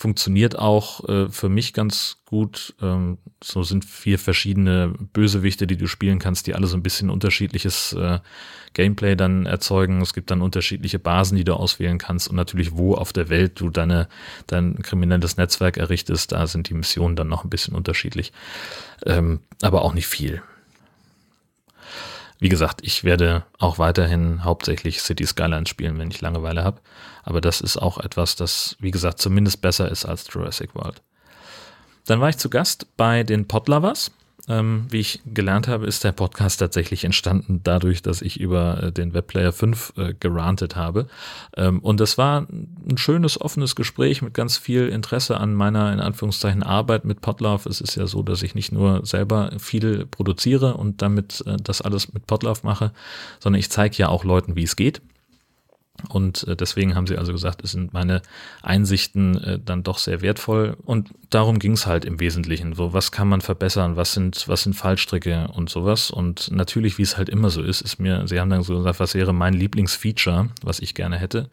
funktioniert 0.00 0.58
auch 0.58 1.06
äh, 1.10 1.28
für 1.28 1.50
mich 1.50 1.74
ganz 1.74 2.22
gut. 2.24 2.74
Ähm, 2.80 3.18
so 3.44 3.62
sind 3.62 3.84
vier 3.84 4.18
verschiedene 4.18 4.94
Bösewichte, 5.12 5.66
die 5.66 5.76
du 5.76 5.86
spielen 5.86 6.18
kannst, 6.18 6.46
die 6.46 6.54
alle 6.54 6.66
so 6.66 6.76
ein 6.76 6.82
bisschen 6.82 7.10
unterschiedliches 7.10 7.92
äh, 7.92 8.20
Gameplay 8.72 9.14
dann 9.14 9.44
erzeugen. 9.44 10.00
Es 10.00 10.14
gibt 10.14 10.30
dann 10.30 10.40
unterschiedliche 10.40 10.98
Basen, 10.98 11.36
die 11.36 11.44
du 11.44 11.52
auswählen 11.52 11.98
kannst 11.98 12.28
und 12.28 12.36
natürlich, 12.36 12.78
wo 12.78 12.94
auf 12.94 13.12
der 13.12 13.28
Welt 13.28 13.60
du 13.60 13.68
deine, 13.68 14.08
dein 14.46 14.76
kriminelles 14.80 15.36
Netzwerk 15.36 15.76
errichtest, 15.76 16.32
da 16.32 16.46
sind 16.46 16.70
die 16.70 16.74
Missionen 16.74 17.14
dann 17.14 17.28
noch 17.28 17.44
ein 17.44 17.50
bisschen 17.50 17.74
unterschiedlich. 17.74 18.32
Ähm, 19.04 19.40
aber 19.60 19.82
auch 19.82 19.92
nicht 19.92 20.06
viel. 20.06 20.42
Wie 22.40 22.48
gesagt, 22.48 22.80
ich 22.82 23.04
werde 23.04 23.44
auch 23.58 23.78
weiterhin 23.78 24.44
hauptsächlich 24.44 25.02
City 25.02 25.26
Skylines 25.26 25.68
spielen, 25.68 25.98
wenn 25.98 26.10
ich 26.10 26.22
Langeweile 26.22 26.64
habe. 26.64 26.80
Aber 27.22 27.42
das 27.42 27.60
ist 27.60 27.76
auch 27.76 27.98
etwas, 27.98 28.34
das, 28.34 28.76
wie 28.80 28.90
gesagt, 28.90 29.18
zumindest 29.18 29.60
besser 29.60 29.90
ist 29.90 30.06
als 30.06 30.26
Jurassic 30.32 30.74
World. 30.74 31.02
Dann 32.06 32.20
war 32.20 32.30
ich 32.30 32.38
zu 32.38 32.48
Gast 32.48 32.86
bei 32.96 33.24
den 33.24 33.46
Podlovers. 33.46 34.10
Ähm, 34.50 34.86
wie 34.90 34.98
ich 34.98 35.20
gelernt 35.24 35.68
habe, 35.68 35.86
ist 35.86 36.02
der 36.02 36.10
Podcast 36.10 36.58
tatsächlich 36.58 37.04
entstanden 37.04 37.60
dadurch, 37.62 38.02
dass 38.02 38.20
ich 38.20 38.40
über 38.40 38.82
äh, 38.82 38.92
den 38.92 39.14
Webplayer 39.14 39.52
5 39.52 39.92
äh, 39.96 40.14
gerantet 40.18 40.74
habe. 40.74 41.06
Ähm, 41.56 41.78
und 41.78 42.00
das 42.00 42.18
war 42.18 42.48
ein 42.50 42.98
schönes, 42.98 43.40
offenes 43.40 43.76
Gespräch 43.76 44.22
mit 44.22 44.34
ganz 44.34 44.58
viel 44.58 44.88
Interesse 44.88 45.36
an 45.38 45.54
meiner, 45.54 45.92
in 45.92 46.00
Anführungszeichen, 46.00 46.64
Arbeit 46.64 47.04
mit 47.04 47.20
Podlove. 47.20 47.68
Es 47.68 47.80
ist 47.80 47.94
ja 47.94 48.08
so, 48.08 48.24
dass 48.24 48.42
ich 48.42 48.56
nicht 48.56 48.72
nur 48.72 49.06
selber 49.06 49.52
viel 49.60 50.06
produziere 50.06 50.74
und 50.74 51.00
damit 51.00 51.44
äh, 51.46 51.56
das 51.62 51.80
alles 51.80 52.12
mit 52.12 52.26
Podlove 52.26 52.62
mache, 52.64 52.90
sondern 53.38 53.60
ich 53.60 53.70
zeige 53.70 53.98
ja 53.98 54.08
auch 54.08 54.24
Leuten, 54.24 54.56
wie 54.56 54.64
es 54.64 54.74
geht. 54.74 55.00
Und 56.08 56.46
äh, 56.48 56.56
deswegen 56.56 56.94
haben 56.94 57.06
sie 57.06 57.16
also 57.16 57.32
gesagt, 57.32 57.62
es 57.62 57.72
sind 57.72 57.92
meine 57.92 58.22
Einsichten 58.62 59.36
äh, 59.42 59.58
dann 59.58 59.82
doch 59.82 59.98
sehr 59.98 60.22
wertvoll. 60.22 60.76
Und 60.84 61.10
darum 61.30 61.58
ging 61.58 61.72
es 61.72 61.86
halt 61.86 62.04
im 62.04 62.20
Wesentlichen. 62.20 62.74
So, 62.74 62.92
was 62.92 63.12
kann 63.12 63.28
man 63.28 63.40
verbessern? 63.40 63.96
Was 63.96 64.12
sind, 64.12 64.48
was 64.48 64.62
sind 64.62 64.74
Fallstricke 64.74 65.48
und 65.52 65.70
sowas? 65.70 66.10
Und 66.10 66.50
natürlich, 66.50 66.98
wie 66.98 67.02
es 67.02 67.16
halt 67.16 67.28
immer 67.28 67.50
so 67.50 67.62
ist, 67.62 67.80
ist 67.80 67.98
mir, 67.98 68.26
sie 68.26 68.40
haben 68.40 68.50
dann 68.50 68.62
so 68.62 68.76
gesagt, 68.78 69.00
was 69.00 69.14
wäre 69.14 69.32
mein 69.32 69.54
Lieblingsfeature, 69.54 70.48
was 70.62 70.80
ich 70.80 70.94
gerne 70.94 71.18
hätte. 71.18 71.50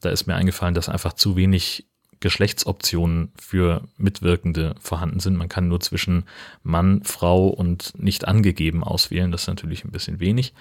Da 0.00 0.10
ist 0.10 0.26
mir 0.26 0.34
eingefallen, 0.34 0.74
dass 0.74 0.88
einfach 0.88 1.14
zu 1.14 1.36
wenig 1.36 1.86
Geschlechtsoptionen 2.24 3.32
für 3.38 3.82
Mitwirkende 3.98 4.76
vorhanden 4.80 5.20
sind. 5.20 5.36
Man 5.36 5.50
kann 5.50 5.68
nur 5.68 5.80
zwischen 5.80 6.24
Mann, 6.62 7.02
Frau 7.04 7.48
und 7.48 7.92
nicht 7.98 8.26
angegeben 8.26 8.82
auswählen. 8.82 9.30
Das 9.30 9.42
ist 9.42 9.48
natürlich 9.48 9.84
ein 9.84 9.90
bisschen 9.90 10.20
wenig. 10.20 10.54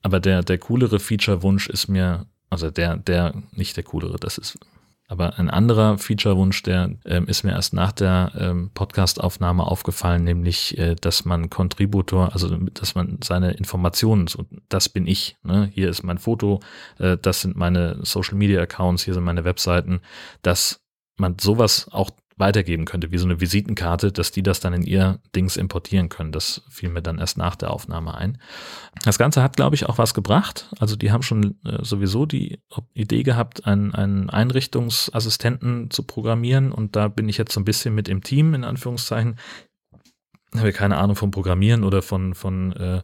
Aber 0.00 0.18
der, 0.18 0.42
der 0.42 0.56
coolere 0.56 0.98
Feature-Wunsch 0.98 1.68
ist 1.68 1.88
mir 1.88 2.24
also 2.50 2.70
der, 2.70 2.96
der, 2.96 3.34
nicht 3.52 3.76
der 3.76 3.84
coolere, 3.84 4.18
das 4.18 4.36
ist 4.36 4.58
Aber 5.08 5.38
ein 5.38 5.48
anderer 5.48 5.98
Feature-Wunsch, 5.98 6.62
der 6.64 6.90
ähm, 7.04 7.26
ist 7.26 7.44
mir 7.44 7.52
erst 7.52 7.72
nach 7.72 7.92
der 7.92 8.32
ähm, 8.36 8.70
Podcast-Aufnahme 8.74 9.64
aufgefallen, 9.64 10.24
nämlich, 10.24 10.76
äh, 10.78 10.96
dass 10.96 11.24
man 11.24 11.48
Contributor, 11.48 12.32
also 12.32 12.56
dass 12.56 12.94
man 12.94 13.18
seine 13.22 13.52
Informationen, 13.52 14.26
so, 14.26 14.44
das 14.68 14.88
bin 14.88 15.06
ich, 15.06 15.36
ne? 15.42 15.70
hier 15.72 15.88
ist 15.88 16.02
mein 16.02 16.18
Foto, 16.18 16.60
äh, 16.98 17.16
das 17.16 17.40
sind 17.40 17.56
meine 17.56 17.98
Social-Media-Accounts, 18.02 19.04
hier 19.04 19.14
sind 19.14 19.24
meine 19.24 19.44
Webseiten, 19.44 20.00
dass 20.42 20.80
man 21.16 21.38
sowas 21.38 21.88
auch 21.90 22.10
weitergeben 22.40 22.84
könnte, 22.84 23.12
wie 23.12 23.18
so 23.18 23.26
eine 23.26 23.40
Visitenkarte, 23.40 24.10
dass 24.10 24.32
die 24.32 24.42
das 24.42 24.60
dann 24.60 24.72
in 24.72 24.82
ihr 24.82 25.20
Dings 25.34 25.56
importieren 25.56 26.08
können. 26.08 26.32
Das 26.32 26.62
fiel 26.68 26.88
mir 26.88 27.02
dann 27.02 27.18
erst 27.18 27.38
nach 27.38 27.54
der 27.54 27.70
Aufnahme 27.70 28.14
ein. 28.14 28.38
Das 29.04 29.18
Ganze 29.18 29.42
hat, 29.42 29.56
glaube 29.56 29.76
ich, 29.76 29.86
auch 29.86 29.98
was 29.98 30.14
gebracht. 30.14 30.70
Also 30.78 30.96
die 30.96 31.12
haben 31.12 31.22
schon 31.22 31.60
äh, 31.64 31.84
sowieso 31.84 32.26
die 32.26 32.60
Idee 32.94 33.22
gehabt, 33.22 33.66
einen, 33.66 33.94
einen 33.94 34.30
Einrichtungsassistenten 34.30 35.90
zu 35.90 36.02
programmieren 36.02 36.72
und 36.72 36.96
da 36.96 37.08
bin 37.08 37.28
ich 37.28 37.38
jetzt 37.38 37.52
so 37.52 37.60
ein 37.60 37.64
bisschen 37.64 37.94
mit 37.94 38.08
im 38.08 38.22
Team, 38.22 38.54
in 38.54 38.64
Anführungszeichen. 38.64 39.38
Ich 40.52 40.58
habe 40.58 40.72
keine 40.72 40.96
Ahnung 40.96 41.14
vom 41.14 41.30
Programmieren 41.30 41.84
oder 41.84 42.02
von, 42.02 42.34
von 42.34 42.72
äh, 42.72 43.02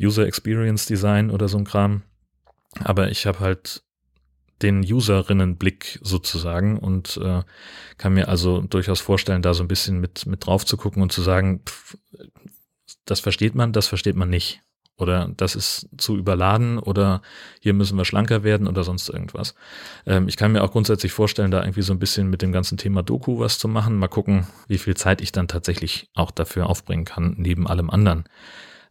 User 0.00 0.26
Experience 0.26 0.86
Design 0.86 1.30
oder 1.30 1.48
so 1.48 1.58
ein 1.58 1.64
Kram. 1.64 2.02
Aber 2.80 3.10
ich 3.10 3.26
habe 3.26 3.40
halt 3.40 3.82
den 4.64 4.80
Userinnenblick 4.80 6.00
sozusagen 6.02 6.78
und 6.78 7.18
äh, 7.22 7.42
kann 7.98 8.14
mir 8.14 8.28
also 8.28 8.62
durchaus 8.62 9.00
vorstellen, 9.00 9.42
da 9.42 9.54
so 9.54 9.62
ein 9.62 9.68
bisschen 9.68 10.00
mit, 10.00 10.26
mit 10.26 10.46
drauf 10.46 10.64
zu 10.66 10.76
gucken 10.76 11.02
und 11.02 11.12
zu 11.12 11.22
sagen, 11.22 11.60
pff, 11.64 11.96
das 13.04 13.20
versteht 13.20 13.54
man, 13.54 13.72
das 13.72 13.86
versteht 13.86 14.16
man 14.16 14.30
nicht. 14.30 14.60
Oder 14.96 15.28
das 15.36 15.56
ist 15.56 15.88
zu 15.98 16.16
überladen 16.16 16.78
oder 16.78 17.20
hier 17.60 17.74
müssen 17.74 17.98
wir 17.98 18.04
schlanker 18.04 18.44
werden 18.44 18.68
oder 18.68 18.84
sonst 18.84 19.08
irgendwas. 19.08 19.56
Ähm, 20.06 20.28
ich 20.28 20.36
kann 20.36 20.52
mir 20.52 20.62
auch 20.62 20.70
grundsätzlich 20.70 21.12
vorstellen, 21.12 21.50
da 21.50 21.62
irgendwie 21.62 21.82
so 21.82 21.92
ein 21.92 21.98
bisschen 21.98 22.30
mit 22.30 22.42
dem 22.42 22.52
ganzen 22.52 22.78
Thema 22.78 23.02
Doku 23.02 23.40
was 23.40 23.58
zu 23.58 23.66
machen. 23.66 23.96
Mal 23.96 24.08
gucken, 24.08 24.46
wie 24.68 24.78
viel 24.78 24.96
Zeit 24.96 25.20
ich 25.20 25.32
dann 25.32 25.48
tatsächlich 25.48 26.08
auch 26.14 26.30
dafür 26.30 26.68
aufbringen 26.68 27.04
kann, 27.04 27.34
neben 27.36 27.66
allem 27.66 27.90
anderen. 27.90 28.24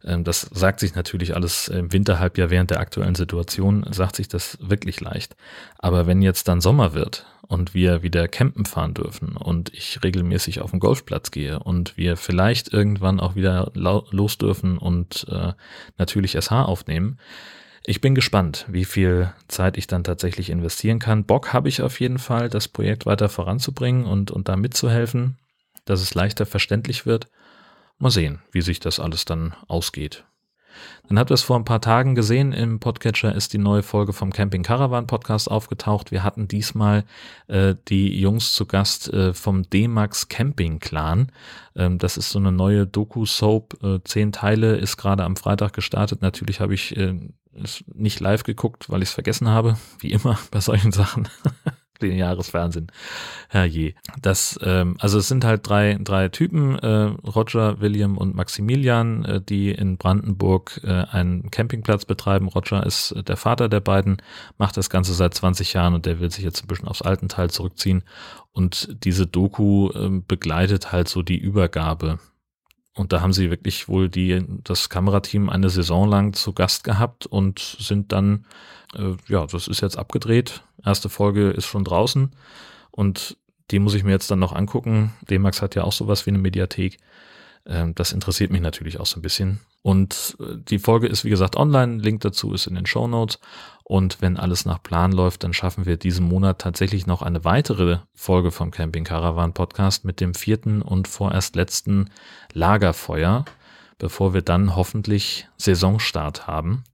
Ähm, 0.04 0.24
das 0.24 0.42
sagt 0.52 0.80
sich 0.80 0.94
natürlich 0.94 1.34
alles 1.34 1.68
im 1.68 1.92
Winterhalbjahr 1.92 2.50
während 2.50 2.70
der 2.70 2.80
aktuellen 2.80 3.14
Situation, 3.14 3.86
sagt 3.90 4.16
sich 4.16 4.28
das 4.28 4.58
wirklich 4.60 5.00
leicht. 5.00 5.36
Aber 5.78 6.06
wenn 6.06 6.22
jetzt 6.22 6.48
dann 6.48 6.60
Sommer 6.60 6.94
wird 6.94 7.26
und 7.42 7.74
wir 7.74 8.02
wieder 8.02 8.28
campen 8.28 8.64
fahren 8.64 8.94
dürfen 8.94 9.36
und 9.36 9.72
ich 9.72 10.02
regelmäßig 10.02 10.60
auf 10.60 10.70
den 10.70 10.80
Golfplatz 10.80 11.30
gehe 11.30 11.58
und 11.58 11.96
wir 11.96 12.16
vielleicht 12.16 12.72
irgendwann 12.72 13.20
auch 13.20 13.34
wieder 13.34 13.70
los 13.74 14.38
dürfen 14.38 14.78
und 14.78 15.26
äh, 15.30 15.52
natürlich 15.98 16.32
SH 16.32 16.52
aufnehmen, 16.52 17.18
ich 17.86 18.00
bin 18.00 18.14
gespannt, 18.14 18.64
wie 18.68 18.86
viel 18.86 19.30
Zeit 19.46 19.76
ich 19.76 19.86
dann 19.86 20.04
tatsächlich 20.04 20.48
investieren 20.48 21.00
kann. 21.00 21.24
Bock 21.24 21.52
habe 21.52 21.68
ich 21.68 21.82
auf 21.82 22.00
jeden 22.00 22.18
Fall, 22.18 22.48
das 22.48 22.66
Projekt 22.66 23.04
weiter 23.04 23.28
voranzubringen 23.28 24.06
und, 24.06 24.30
und 24.30 24.48
da 24.48 24.56
mitzuhelfen, 24.56 25.36
dass 25.84 26.00
es 26.00 26.14
leichter 26.14 26.46
verständlich 26.46 27.04
wird. 27.04 27.28
Mal 27.98 28.10
sehen, 28.10 28.40
wie 28.52 28.62
sich 28.62 28.80
das 28.80 29.00
alles 29.00 29.24
dann 29.24 29.54
ausgeht. 29.68 30.24
Dann 31.08 31.18
habt 31.18 31.30
ihr 31.30 31.34
es 31.34 31.42
vor 31.42 31.56
ein 31.56 31.64
paar 31.64 31.80
Tagen 31.80 32.14
gesehen, 32.14 32.52
im 32.52 32.80
Podcatcher 32.80 33.34
ist 33.34 33.52
die 33.52 33.58
neue 33.58 33.82
Folge 33.82 34.12
vom 34.12 34.32
Camping 34.32 34.62
Caravan 34.62 35.06
Podcast 35.06 35.50
aufgetaucht. 35.50 36.10
Wir 36.10 36.24
hatten 36.24 36.48
diesmal 36.48 37.04
äh, 37.46 37.74
die 37.88 38.18
Jungs 38.18 38.52
zu 38.52 38.66
Gast 38.66 39.12
äh, 39.12 39.34
vom 39.34 39.68
D-Max 39.68 40.28
Camping 40.28 40.80
Clan. 40.80 41.30
Ähm, 41.76 41.98
das 41.98 42.16
ist 42.16 42.30
so 42.30 42.38
eine 42.38 42.52
neue 42.52 42.86
Doku-Soap, 42.86 43.82
äh, 43.84 44.00
zehn 44.04 44.32
Teile, 44.32 44.76
ist 44.76 44.96
gerade 44.96 45.24
am 45.24 45.36
Freitag 45.36 45.72
gestartet. 45.72 46.22
Natürlich 46.22 46.60
habe 46.60 46.74
ich 46.74 46.96
äh, 46.96 47.14
nicht 47.92 48.20
live 48.20 48.42
geguckt, 48.42 48.90
weil 48.90 49.02
ich 49.02 49.10
es 49.10 49.14
vergessen 49.14 49.48
habe, 49.48 49.76
wie 50.00 50.10
immer 50.10 50.38
bei 50.50 50.60
solchen 50.60 50.92
Sachen. 50.92 51.28
Lineares 52.00 52.50
Fernsehen. 52.50 52.90
Herrje. 53.48 53.94
Das, 54.20 54.58
ähm, 54.62 54.96
also 54.98 55.18
es 55.18 55.28
sind 55.28 55.44
halt 55.44 55.68
drei, 55.68 55.98
drei 56.00 56.28
Typen, 56.28 56.78
äh, 56.78 57.14
Roger, 57.26 57.80
William 57.80 58.16
und 58.18 58.34
Maximilian, 58.34 59.24
äh, 59.24 59.40
die 59.40 59.70
in 59.70 59.96
Brandenburg 59.96 60.80
äh, 60.84 60.90
einen 60.90 61.50
Campingplatz 61.50 62.04
betreiben. 62.04 62.48
Roger 62.48 62.84
ist 62.84 63.14
der 63.26 63.36
Vater 63.36 63.68
der 63.68 63.80
beiden, 63.80 64.18
macht 64.58 64.76
das 64.76 64.90
Ganze 64.90 65.14
seit 65.14 65.34
20 65.34 65.72
Jahren 65.72 65.94
und 65.94 66.06
der 66.06 66.20
will 66.20 66.30
sich 66.30 66.44
jetzt 66.44 66.64
ein 66.64 66.68
bisschen 66.68 66.88
aufs 66.88 67.02
alten 67.02 67.28
Teil 67.28 67.50
zurückziehen. 67.50 68.02
Und 68.52 68.96
diese 69.04 69.26
Doku 69.26 69.90
äh, 69.90 70.22
begleitet 70.26 70.92
halt 70.92 71.08
so 71.08 71.22
die 71.22 71.38
Übergabe 71.38 72.18
und 72.96 73.12
da 73.12 73.20
haben 73.20 73.32
sie 73.32 73.50
wirklich 73.50 73.88
wohl 73.88 74.08
die, 74.08 74.44
das 74.62 74.88
Kamerateam 74.88 75.48
eine 75.48 75.68
Saison 75.68 76.08
lang 76.08 76.32
zu 76.32 76.52
Gast 76.52 76.84
gehabt 76.84 77.26
und 77.26 77.58
sind 77.58 78.12
dann, 78.12 78.46
äh, 78.94 79.16
ja, 79.28 79.46
das 79.46 79.66
ist 79.66 79.80
jetzt 79.80 79.98
abgedreht. 79.98 80.62
Erste 80.84 81.08
Folge 81.08 81.50
ist 81.50 81.66
schon 81.66 81.84
draußen 81.84 82.32
und 82.90 83.36
die 83.70 83.78
muss 83.78 83.94
ich 83.94 84.04
mir 84.04 84.12
jetzt 84.12 84.30
dann 84.30 84.38
noch 84.38 84.52
angucken. 84.52 85.12
D-Max 85.30 85.62
hat 85.62 85.74
ja 85.74 85.84
auch 85.84 85.92
sowas 85.92 86.26
wie 86.26 86.30
eine 86.30 86.38
Mediathek. 86.38 86.98
Ähm, 87.66 87.94
das 87.94 88.12
interessiert 88.12 88.50
mich 88.50 88.60
natürlich 88.60 89.00
auch 89.00 89.06
so 89.06 89.18
ein 89.18 89.22
bisschen. 89.22 89.60
Und 89.82 90.36
äh, 90.40 90.56
die 90.56 90.78
Folge 90.78 91.06
ist, 91.06 91.24
wie 91.24 91.30
gesagt, 91.30 91.56
online. 91.56 91.98
Link 91.98 92.20
dazu 92.20 92.52
ist 92.52 92.66
in 92.66 92.74
den 92.74 92.86
Show 92.86 93.06
Notes. 93.06 93.38
Und 93.82 94.20
wenn 94.20 94.36
alles 94.36 94.64
nach 94.64 94.82
Plan 94.82 95.12
läuft, 95.12 95.44
dann 95.44 95.52
schaffen 95.52 95.86
wir 95.86 95.96
diesen 95.96 96.26
Monat 96.26 96.58
tatsächlich 96.58 97.06
noch 97.06 97.22
eine 97.22 97.44
weitere 97.44 97.98
Folge 98.14 98.50
vom 98.50 98.70
Camping 98.70 99.04
Caravan 99.04 99.52
Podcast 99.52 100.04
mit 100.04 100.20
dem 100.20 100.34
vierten 100.34 100.82
und 100.82 101.08
vorerst 101.08 101.56
letzten 101.56 102.10
Lagerfeuer, 102.52 103.44
bevor 103.98 104.34
wir 104.34 104.42
dann 104.42 104.74
hoffentlich 104.76 105.48
Saisonstart 105.56 106.46
haben. 106.46 106.84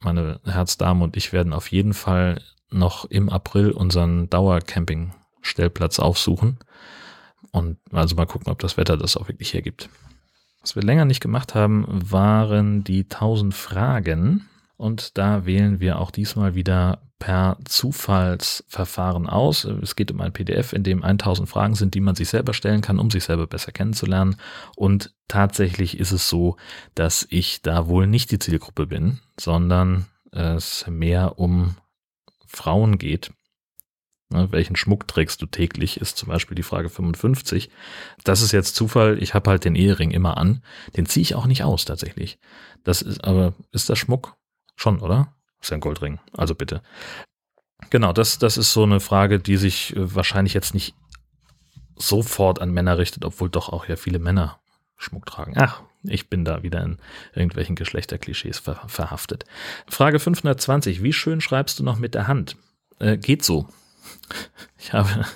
Meine 0.00 0.40
Herzdamen 0.44 1.02
und 1.02 1.16
ich 1.16 1.32
werden 1.32 1.52
auf 1.52 1.70
jeden 1.70 1.94
Fall 1.94 2.40
noch 2.70 3.04
im 3.06 3.28
April 3.28 3.70
unseren 3.70 4.28
Dauercamping-Stellplatz 4.30 5.98
aufsuchen. 5.98 6.58
Und 7.50 7.78
also 7.92 8.14
mal 8.14 8.26
gucken, 8.26 8.52
ob 8.52 8.58
das 8.58 8.76
Wetter 8.76 8.96
das 8.96 9.16
auch 9.16 9.28
wirklich 9.28 9.54
hergibt. 9.54 9.88
Was 10.60 10.76
wir 10.76 10.82
länger 10.82 11.04
nicht 11.04 11.20
gemacht 11.20 11.54
haben, 11.54 11.86
waren 11.88 12.84
die 12.84 13.04
1000 13.04 13.54
Fragen. 13.54 14.48
Und 14.76 15.18
da 15.18 15.46
wählen 15.46 15.80
wir 15.80 15.98
auch 15.98 16.10
diesmal 16.10 16.54
wieder 16.54 17.00
per 17.18 17.58
Zufallsverfahren 17.64 19.28
aus. 19.28 19.64
Es 19.64 19.96
geht 19.96 20.12
um 20.12 20.20
ein 20.20 20.32
PDF, 20.32 20.72
in 20.72 20.84
dem 20.84 21.02
1000 21.02 21.48
Fragen 21.48 21.74
sind, 21.74 21.94
die 21.94 22.00
man 22.00 22.14
sich 22.14 22.28
selber 22.28 22.54
stellen 22.54 22.80
kann, 22.80 22.98
um 22.98 23.10
sich 23.10 23.24
selber 23.24 23.46
besser 23.46 23.72
kennenzulernen. 23.72 24.36
Und 24.76 25.14
tatsächlich 25.26 25.98
ist 25.98 26.12
es 26.12 26.28
so, 26.28 26.56
dass 26.94 27.26
ich 27.30 27.62
da 27.62 27.88
wohl 27.88 28.06
nicht 28.06 28.30
die 28.30 28.38
Zielgruppe 28.38 28.86
bin, 28.86 29.18
sondern 29.38 30.06
es 30.30 30.86
mehr 30.88 31.38
um 31.38 31.76
Frauen 32.48 32.98
geht. 32.98 33.32
Ne, 34.30 34.52
welchen 34.52 34.76
Schmuck 34.76 35.08
trägst 35.08 35.40
du 35.40 35.46
täglich, 35.46 36.00
ist 36.00 36.18
zum 36.18 36.28
Beispiel 36.28 36.54
die 36.54 36.62
Frage 36.62 36.90
55. 36.90 37.70
Das 38.24 38.42
ist 38.42 38.52
jetzt 38.52 38.76
Zufall, 38.76 39.22
ich 39.22 39.32
habe 39.32 39.48
halt 39.48 39.64
den 39.64 39.74
Ehering 39.74 40.10
immer 40.10 40.36
an. 40.36 40.62
Den 40.96 41.06
ziehe 41.06 41.22
ich 41.22 41.34
auch 41.34 41.46
nicht 41.46 41.64
aus 41.64 41.86
tatsächlich. 41.86 42.38
Das 42.84 43.00
ist, 43.00 43.24
aber 43.24 43.54
ist 43.72 43.88
das 43.88 43.98
Schmuck? 43.98 44.36
Schon, 44.76 45.00
oder? 45.00 45.34
Ist 45.60 45.70
ja 45.70 45.76
ein 45.76 45.80
Goldring. 45.80 46.20
Also 46.36 46.54
bitte. 46.54 46.82
Genau, 47.90 48.12
das, 48.12 48.38
das 48.38 48.58
ist 48.58 48.72
so 48.72 48.82
eine 48.82 49.00
Frage, 49.00 49.40
die 49.40 49.56
sich 49.56 49.96
äh, 49.96 50.14
wahrscheinlich 50.14 50.52
jetzt 50.52 50.74
nicht 50.74 50.94
sofort 51.96 52.60
an 52.60 52.70
Männer 52.70 52.98
richtet, 52.98 53.24
obwohl 53.24 53.48
doch 53.48 53.70
auch 53.70 53.88
ja 53.88 53.96
viele 53.96 54.18
Männer 54.18 54.60
Schmuck 54.96 55.26
tragen. 55.26 55.54
Ach, 55.56 55.82
ich 56.10 56.28
bin 56.28 56.44
da 56.44 56.62
wieder 56.62 56.82
in 56.82 56.98
irgendwelchen 57.34 57.76
Geschlechterklischees 57.76 58.58
ver 58.58 58.82
verhaftet. 58.86 59.44
Frage 59.86 60.18
520. 60.18 61.02
Wie 61.02 61.12
schön 61.12 61.40
schreibst 61.40 61.78
du 61.78 61.84
noch 61.84 61.98
mit 61.98 62.14
der 62.14 62.26
Hand? 62.26 62.56
Äh, 62.98 63.16
geht 63.16 63.44
so. 63.44 63.68
Ich 64.80 64.92
habe 64.92 65.26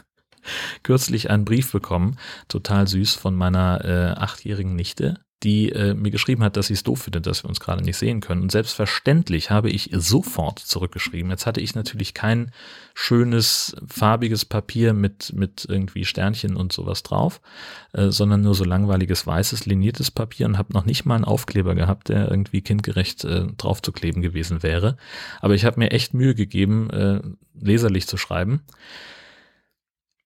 kürzlich 0.82 1.30
einen 1.30 1.44
Brief 1.44 1.72
bekommen, 1.72 2.16
total 2.48 2.86
süß, 2.86 3.16
von 3.16 3.34
meiner 3.34 3.84
äh, 3.84 4.18
achtjährigen 4.18 4.76
Nichte, 4.76 5.18
die 5.42 5.70
äh, 5.70 5.94
mir 5.94 6.10
geschrieben 6.10 6.44
hat, 6.44 6.56
dass 6.56 6.68
sie 6.68 6.74
es 6.74 6.82
doof 6.82 7.02
findet, 7.02 7.26
dass 7.26 7.44
wir 7.44 7.48
uns 7.48 7.60
gerade 7.60 7.82
nicht 7.82 7.96
sehen 7.96 8.20
können. 8.20 8.42
Und 8.42 8.52
selbstverständlich 8.52 9.50
habe 9.50 9.70
ich 9.70 9.90
sofort 9.92 10.58
zurückgeschrieben. 10.58 11.30
Jetzt 11.30 11.46
hatte 11.46 11.60
ich 11.60 11.74
natürlich 11.74 12.14
kein 12.14 12.52
schönes, 12.94 13.74
farbiges 13.86 14.44
Papier 14.44 14.92
mit, 14.92 15.32
mit 15.34 15.66
irgendwie 15.68 16.04
Sternchen 16.04 16.56
und 16.56 16.72
sowas 16.72 17.02
drauf, 17.02 17.40
äh, 17.92 18.10
sondern 18.10 18.42
nur 18.42 18.54
so 18.54 18.64
langweiliges, 18.64 19.26
weißes, 19.26 19.66
liniertes 19.66 20.10
Papier 20.10 20.46
und 20.46 20.58
habe 20.58 20.72
noch 20.72 20.84
nicht 20.84 21.04
mal 21.04 21.16
einen 21.16 21.24
Aufkleber 21.24 21.74
gehabt, 21.74 22.08
der 22.08 22.30
irgendwie 22.30 22.60
kindgerecht 22.60 23.24
äh, 23.24 23.46
draufzukleben 23.56 24.22
gewesen 24.22 24.62
wäre. 24.62 24.96
Aber 25.40 25.54
ich 25.54 25.64
habe 25.64 25.80
mir 25.80 25.90
echt 25.90 26.14
Mühe 26.14 26.34
gegeben, 26.34 26.90
äh, 26.90 27.20
leserlich 27.60 28.06
zu 28.06 28.16
schreiben 28.16 28.62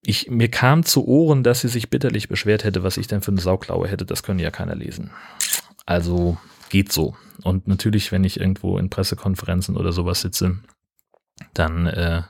ich, 0.07 0.31
mir 0.31 0.49
kam 0.49 0.85
zu 0.85 1.05
Ohren, 1.07 1.43
dass 1.43 1.63
sie 1.63 1.69
sich 1.69 1.91
bitterlich 1.91 2.29
beschwert 2.29 2.63
hätte, 2.63 2.85
was 2.85 2.97
ich 2.97 3.09
denn 3.09 3.23
für 3.23 3.33
eine 3.33 3.41
Sauklaue 3.41 3.89
hätte. 3.89 4.07
Das 4.07 4.23
können 4.23 4.39
ja 4.39 4.53
keiner 4.53 4.77
lesen. 4.77 5.11
Also 5.85 6.39
geht 6.69 6.93
so. 6.93 7.17
Und 7.43 7.67
natürlich, 7.67 8.13
wenn 8.13 8.23
ich 8.23 8.39
irgendwo 8.39 8.79
in 8.79 8.89
Pressekonferenzen 8.89 9.77
oder 9.77 9.93
sowas 9.93 10.21
sitze, 10.21 10.61
dann 11.55 11.87
äh, 11.87 12.23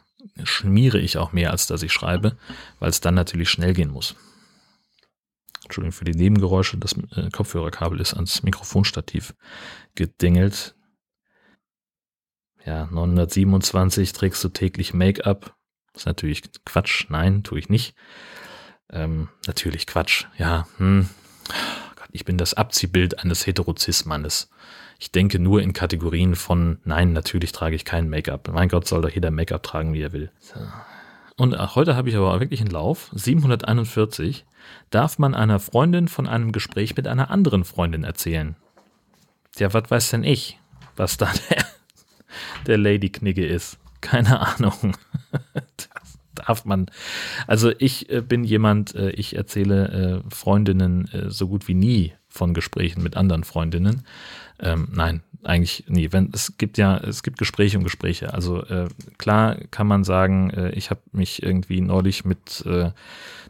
schmiere 0.43 0.99
ich 0.99 1.19
auch 1.19 1.33
mehr, 1.33 1.51
als 1.51 1.67
dass 1.67 1.83
ich 1.83 1.93
schreibe, 1.93 2.39
weil 2.79 2.89
es 2.89 3.01
dann 3.01 3.15
natürlich 3.15 3.51
schnell 3.51 3.75
gehen 3.75 3.91
muss. 3.91 4.17
Entschuldigung 5.65 5.93
für 5.93 6.05
die 6.05 6.17
Nebengeräusche, 6.17 6.79
das 6.79 6.95
äh, 7.15 7.29
Kopfhörerkabel 7.31 8.01
ist 8.01 8.15
ans 8.15 8.43
Mikrofonstativ 8.43 9.35
gedingelt. 9.95 10.75
Ja, 12.65 12.87
927 12.87 14.13
trägst 14.15 14.43
du 14.43 14.49
täglich 14.49 14.95
Make-up 14.95 15.56
Das 15.97 16.03
ist 16.03 16.07
natürlich 16.07 16.43
Quatsch. 16.67 17.07
Nein, 17.09 17.43
tue 17.43 17.59
ich 17.59 17.71
nicht. 17.71 17.95
Ähm, 18.93 19.29
natürlich 19.47 19.87
Quatsch. 19.87 20.27
Ja, 20.37 20.67
hm. 20.77 21.09
Gott, 21.97 22.09
ich 22.13 22.27
bin 22.27 22.37
das 22.37 22.53
Abziehbild 22.53 23.21
eines 23.21 23.47
Heterozis-Mannes. 23.47 24.51
Ich 24.99 25.11
denke 25.11 25.39
nur 25.39 25.63
in 25.63 25.73
Kategorien 25.73 26.35
von, 26.35 26.81
nein, 26.85 27.15
natürlich 27.15 27.53
trage 27.53 27.77
ich 27.77 27.87
kein 27.87 28.11
Make-up. 28.11 28.51
Mein 28.53 28.69
Gott, 28.69 28.87
soll 28.87 29.01
doch 29.01 29.09
jeder 29.09 29.31
Make-up 29.31 29.63
tragen, 29.63 29.95
wie 29.95 30.03
er 30.03 30.13
will. 30.13 30.31
Und 31.37 31.57
heute 31.75 31.97
habe 31.97 32.11
ich 32.11 32.17
aber 32.17 32.41
wirklich 32.41 32.61
einen 32.61 32.71
Lauf, 32.71 33.11
741, 33.15 34.45
darf 34.91 35.19
man 35.19 35.35
einer 35.35 35.61
Freundin 35.61 36.09
von 36.09 36.27
einem 36.27 36.53
Gespräch 36.53 36.95
mit 36.95 37.09
einer 37.09 37.31
anderen 37.31 37.65
Freundin 37.65 38.05
erzählen. 38.05 38.55
Ja, 39.57 39.73
was 39.73 39.91
weiß 39.91 40.11
denn 40.11 40.25
ich, 40.25 40.61
was 40.95 41.17
da 41.17 41.33
der, 41.51 41.65
der 42.67 42.77
Lady-Knigge 42.77 43.47
ist? 43.47 43.79
Keine 44.03 44.41
Ahnung. 44.41 44.95
Darf 46.35 46.65
man. 46.65 46.87
Also 47.47 47.73
ich 47.79 48.11
äh, 48.11 48.21
bin 48.21 48.45
jemand, 48.45 48.95
äh, 48.95 49.11
ich 49.11 49.37
erzähle 49.37 50.23
äh, 50.27 50.35
Freundinnen 50.35 51.09
so 51.29 51.49
gut 51.49 51.67
wie 51.67 51.75
nie 51.75 52.13
von 52.29 52.53
Gesprächen 52.53 53.03
mit 53.03 53.17
anderen 53.17 53.45
Freundinnen. 53.45 54.03
Ähm, 54.61 54.89
nein, 54.93 55.23
eigentlich 55.43 55.85
nie. 55.89 56.13
Wenn 56.13 56.31
es 56.35 56.59
gibt 56.59 56.77
ja, 56.77 56.99
es 56.99 57.23
gibt 57.23 57.39
Gespräche 57.39 57.79
und 57.79 57.85
Gespräche. 57.85 58.35
Also 58.35 58.63
klar 59.17 59.57
kann 59.71 59.87
man 59.87 60.05
sagen, 60.05 60.73
ich 60.75 60.91
habe 60.91 61.01
mich 61.13 61.43
irgendwie 61.43 61.81
neulich 61.81 62.25
mit 62.25 62.65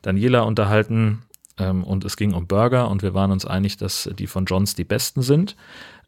Daniela 0.03 0.43
unterhalten 0.43 1.23
ähm, 1.59 1.85
und 1.85 2.05
es 2.05 2.17
ging 2.17 2.35
um 2.35 2.47
Burger 2.47 2.91
und 2.91 3.03
wir 3.03 3.15
waren 3.15 3.31
uns 3.31 3.45
einig, 3.45 3.77
dass 3.77 4.09
die 4.19 4.27
von 4.27 4.45
Johns 4.45 4.75
die 4.75 4.85
besten 4.85 5.23
sind. 5.23 5.57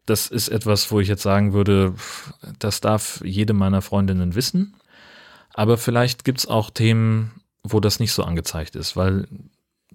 Das 0.05 0.27
ist 0.27 0.49
etwas, 0.49 0.91
wo 0.91 0.99
ich 0.99 1.07
jetzt 1.07 1.21
sagen 1.21 1.53
würde, 1.53 1.93
das 2.57 2.81
darf 2.81 3.21
jede 3.23 3.53
meiner 3.53 3.81
Freundinnen 3.81 4.35
wissen. 4.35 4.75
Aber 5.59 5.77
vielleicht 5.77 6.23
gibt 6.23 6.39
es 6.39 6.47
auch 6.47 6.69
Themen, 6.69 7.41
wo 7.63 7.81
das 7.81 7.99
nicht 7.99 8.13
so 8.13 8.23
angezeigt 8.23 8.77
ist, 8.77 8.95
weil 8.95 9.27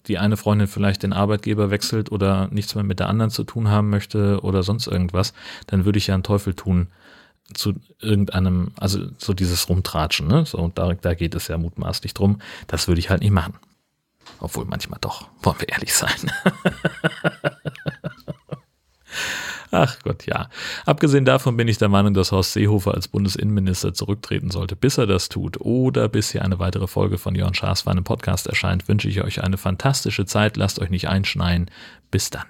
die 0.06 0.18
eine 0.18 0.36
Freundin 0.36 0.66
vielleicht 0.66 1.02
den 1.02 1.14
Arbeitgeber 1.14 1.70
wechselt 1.70 2.12
oder 2.12 2.48
nichts 2.48 2.74
mehr 2.74 2.84
mit 2.84 3.00
der 3.00 3.08
anderen 3.08 3.30
zu 3.30 3.44
tun 3.44 3.70
haben 3.70 3.88
möchte 3.88 4.40
oder 4.42 4.62
sonst 4.62 4.88
irgendwas, 4.88 5.32
dann 5.66 5.86
würde 5.86 5.96
ich 5.96 6.08
ja 6.08 6.12
einen 6.12 6.22
Teufel 6.22 6.52
tun 6.52 6.88
zu 7.54 7.72
irgendeinem, 7.98 8.72
also 8.76 9.06
so 9.16 9.32
dieses 9.32 9.66
Rumtratschen, 9.70 10.28
ne? 10.28 10.44
So, 10.44 10.58
und 10.58 10.76
da, 10.76 10.92
da 10.92 11.14
geht 11.14 11.34
es 11.34 11.48
ja 11.48 11.56
mutmaßlich 11.56 12.12
drum. 12.12 12.42
Das 12.66 12.86
würde 12.86 12.98
ich 12.98 13.08
halt 13.08 13.22
nicht 13.22 13.30
machen. 13.30 13.54
Obwohl 14.40 14.66
manchmal 14.66 14.98
doch, 15.00 15.28
wollen 15.42 15.60
wir 15.60 15.70
ehrlich 15.70 15.94
sein. 15.94 16.30
Ach 19.76 19.98
Gott, 20.04 20.24
ja. 20.26 20.48
Abgesehen 20.86 21.24
davon 21.24 21.56
bin 21.56 21.66
ich 21.66 21.78
der 21.78 21.88
Meinung, 21.88 22.14
dass 22.14 22.30
Horst 22.30 22.52
Seehofer 22.52 22.94
als 22.94 23.08
Bundesinnenminister 23.08 23.92
zurücktreten 23.92 24.52
sollte. 24.52 24.76
Bis 24.76 24.98
er 24.98 25.06
das 25.06 25.28
tut 25.28 25.60
oder 25.60 26.08
bis 26.08 26.30
hier 26.30 26.42
eine 26.42 26.60
weitere 26.60 26.86
Folge 26.86 27.18
von 27.18 27.34
Jörn 27.34 27.54
Schaas 27.54 27.82
für 27.82 27.90
einen 27.90 28.04
Podcast 28.04 28.46
erscheint, 28.46 28.86
wünsche 28.86 29.08
ich 29.08 29.22
euch 29.22 29.42
eine 29.42 29.56
fantastische 29.56 30.26
Zeit. 30.26 30.56
Lasst 30.56 30.78
euch 30.78 30.90
nicht 30.90 31.08
einschneien. 31.08 31.70
Bis 32.12 32.30
dann. 32.30 32.44